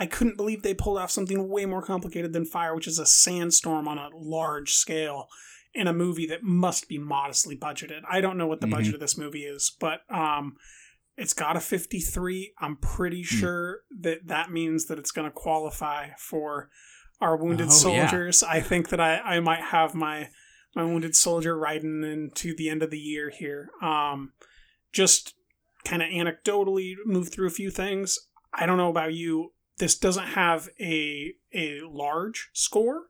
[0.02, 3.06] I couldn't believe they pulled off something way more complicated than fire, which is a
[3.06, 5.28] sandstorm on a large scale
[5.74, 8.00] in a movie that must be modestly budgeted.
[8.10, 8.70] I don't know what the Mhm.
[8.72, 10.56] budget of this movie is, but um,
[11.16, 12.52] it's got a 53.
[12.58, 16.68] I'm pretty sure that that means that it's going to qualify for
[17.20, 18.08] our wounded Oh, yeah.
[18.08, 18.42] soldiers.
[18.42, 20.30] I think that I, I might have my
[20.74, 23.70] my wounded soldier riding into the end of the year here.
[23.82, 24.32] Um,
[24.90, 25.34] just
[25.84, 28.18] kind of anecdotally move through a few things.
[28.54, 29.51] I don't know about you.
[29.78, 33.06] This doesn't have a a large score,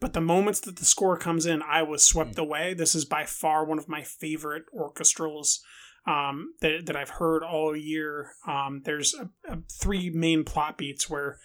[0.00, 2.74] but the moments that the score comes in, I was swept away.
[2.74, 5.58] This is by far one of my favorite orchestrals
[6.06, 8.32] um, that that I've heard all year.
[8.46, 11.38] Um, there's a, a three main plot beats where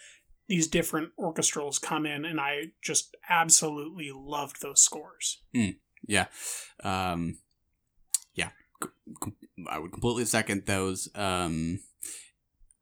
[0.47, 5.42] these different orchestrals come in, and I just absolutely loved those scores.
[5.55, 5.78] Mm,
[6.08, 6.25] yeah.
[6.83, 7.39] Um,
[8.33, 8.50] yeah.
[9.70, 11.09] I would completely second those.
[11.16, 11.79] Um,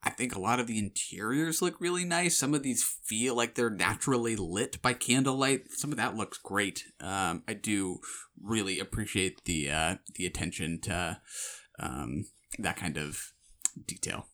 [0.03, 2.38] I think a lot of the interiors look really nice.
[2.38, 5.71] Some of these feel like they're naturally lit by candlelight.
[5.71, 6.84] Some of that looks great.
[6.99, 7.99] Um, I do
[8.41, 11.21] really appreciate the uh, the attention to
[11.80, 12.25] um,
[12.59, 13.31] that kind of
[13.88, 14.27] detail.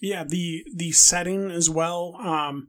[0.00, 2.68] yeah the the setting as well um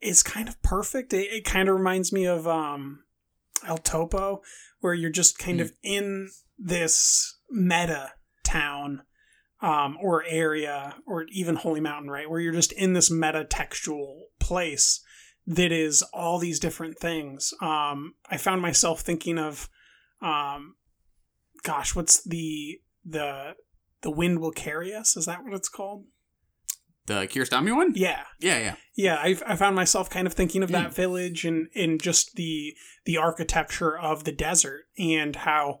[0.00, 3.04] is kind of perfect it, it kind of reminds me of um
[3.66, 4.40] el topo
[4.80, 8.12] where you're just kind of in this meta
[8.44, 9.02] town
[9.60, 12.28] um or area or even holy mountain right?
[12.30, 15.02] Where you're just in this meta textual place
[15.46, 17.52] that is all these different things.
[17.60, 19.68] Um i found myself thinking of
[20.22, 20.74] um
[21.62, 23.54] gosh what's the the
[24.02, 25.16] the wind will carry us?
[25.16, 26.04] Is that what it's called?
[27.06, 27.94] The Kiarostami one?
[27.96, 28.24] yeah.
[28.38, 28.74] Yeah, yeah.
[28.94, 32.74] yeah I, I found myself kind of thinking of that village and in just the
[33.06, 35.80] the architecture of the desert and how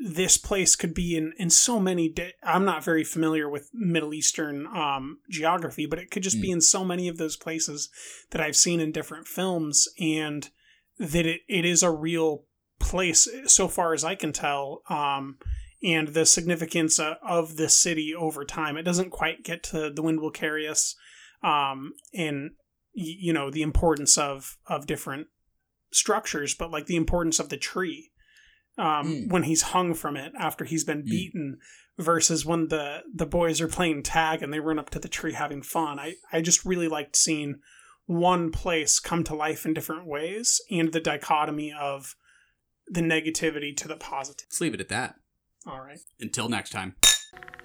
[0.00, 4.14] this place could be in in so many di- i'm not very familiar with middle
[4.14, 7.90] eastern um, geography but it could just be in so many of those places
[8.30, 10.50] that i've seen in different films and
[10.98, 12.44] that it, it is a real
[12.78, 15.36] place so far as i can tell um,
[15.82, 18.76] and the significance uh, of the city over time.
[18.76, 20.96] It doesn't quite get to the wind will carry us
[21.42, 22.52] um, and
[22.92, 25.28] you know the importance of of different
[25.92, 28.10] structures but like the importance of the tree
[28.78, 31.58] um, when he's hung from it after he's been beaten
[31.98, 35.32] versus when the the boys are playing tag and they run up to the tree
[35.32, 37.56] having fun i i just really liked seeing
[38.06, 42.14] one place come to life in different ways and the dichotomy of
[42.86, 45.16] the negativity to the positive Let's leave it at that.
[45.66, 46.94] all right Until next time.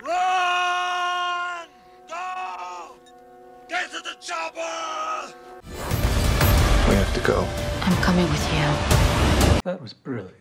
[0.02, 1.68] Run!
[2.10, 2.96] Go!
[3.70, 5.34] Get to the chopper!
[6.90, 7.48] We have to go.
[7.82, 9.62] I'm coming with you.
[9.64, 10.34] That was brilliant.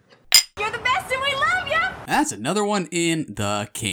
[0.59, 1.92] You're the best and we love you!
[2.07, 3.93] That's another one in the can.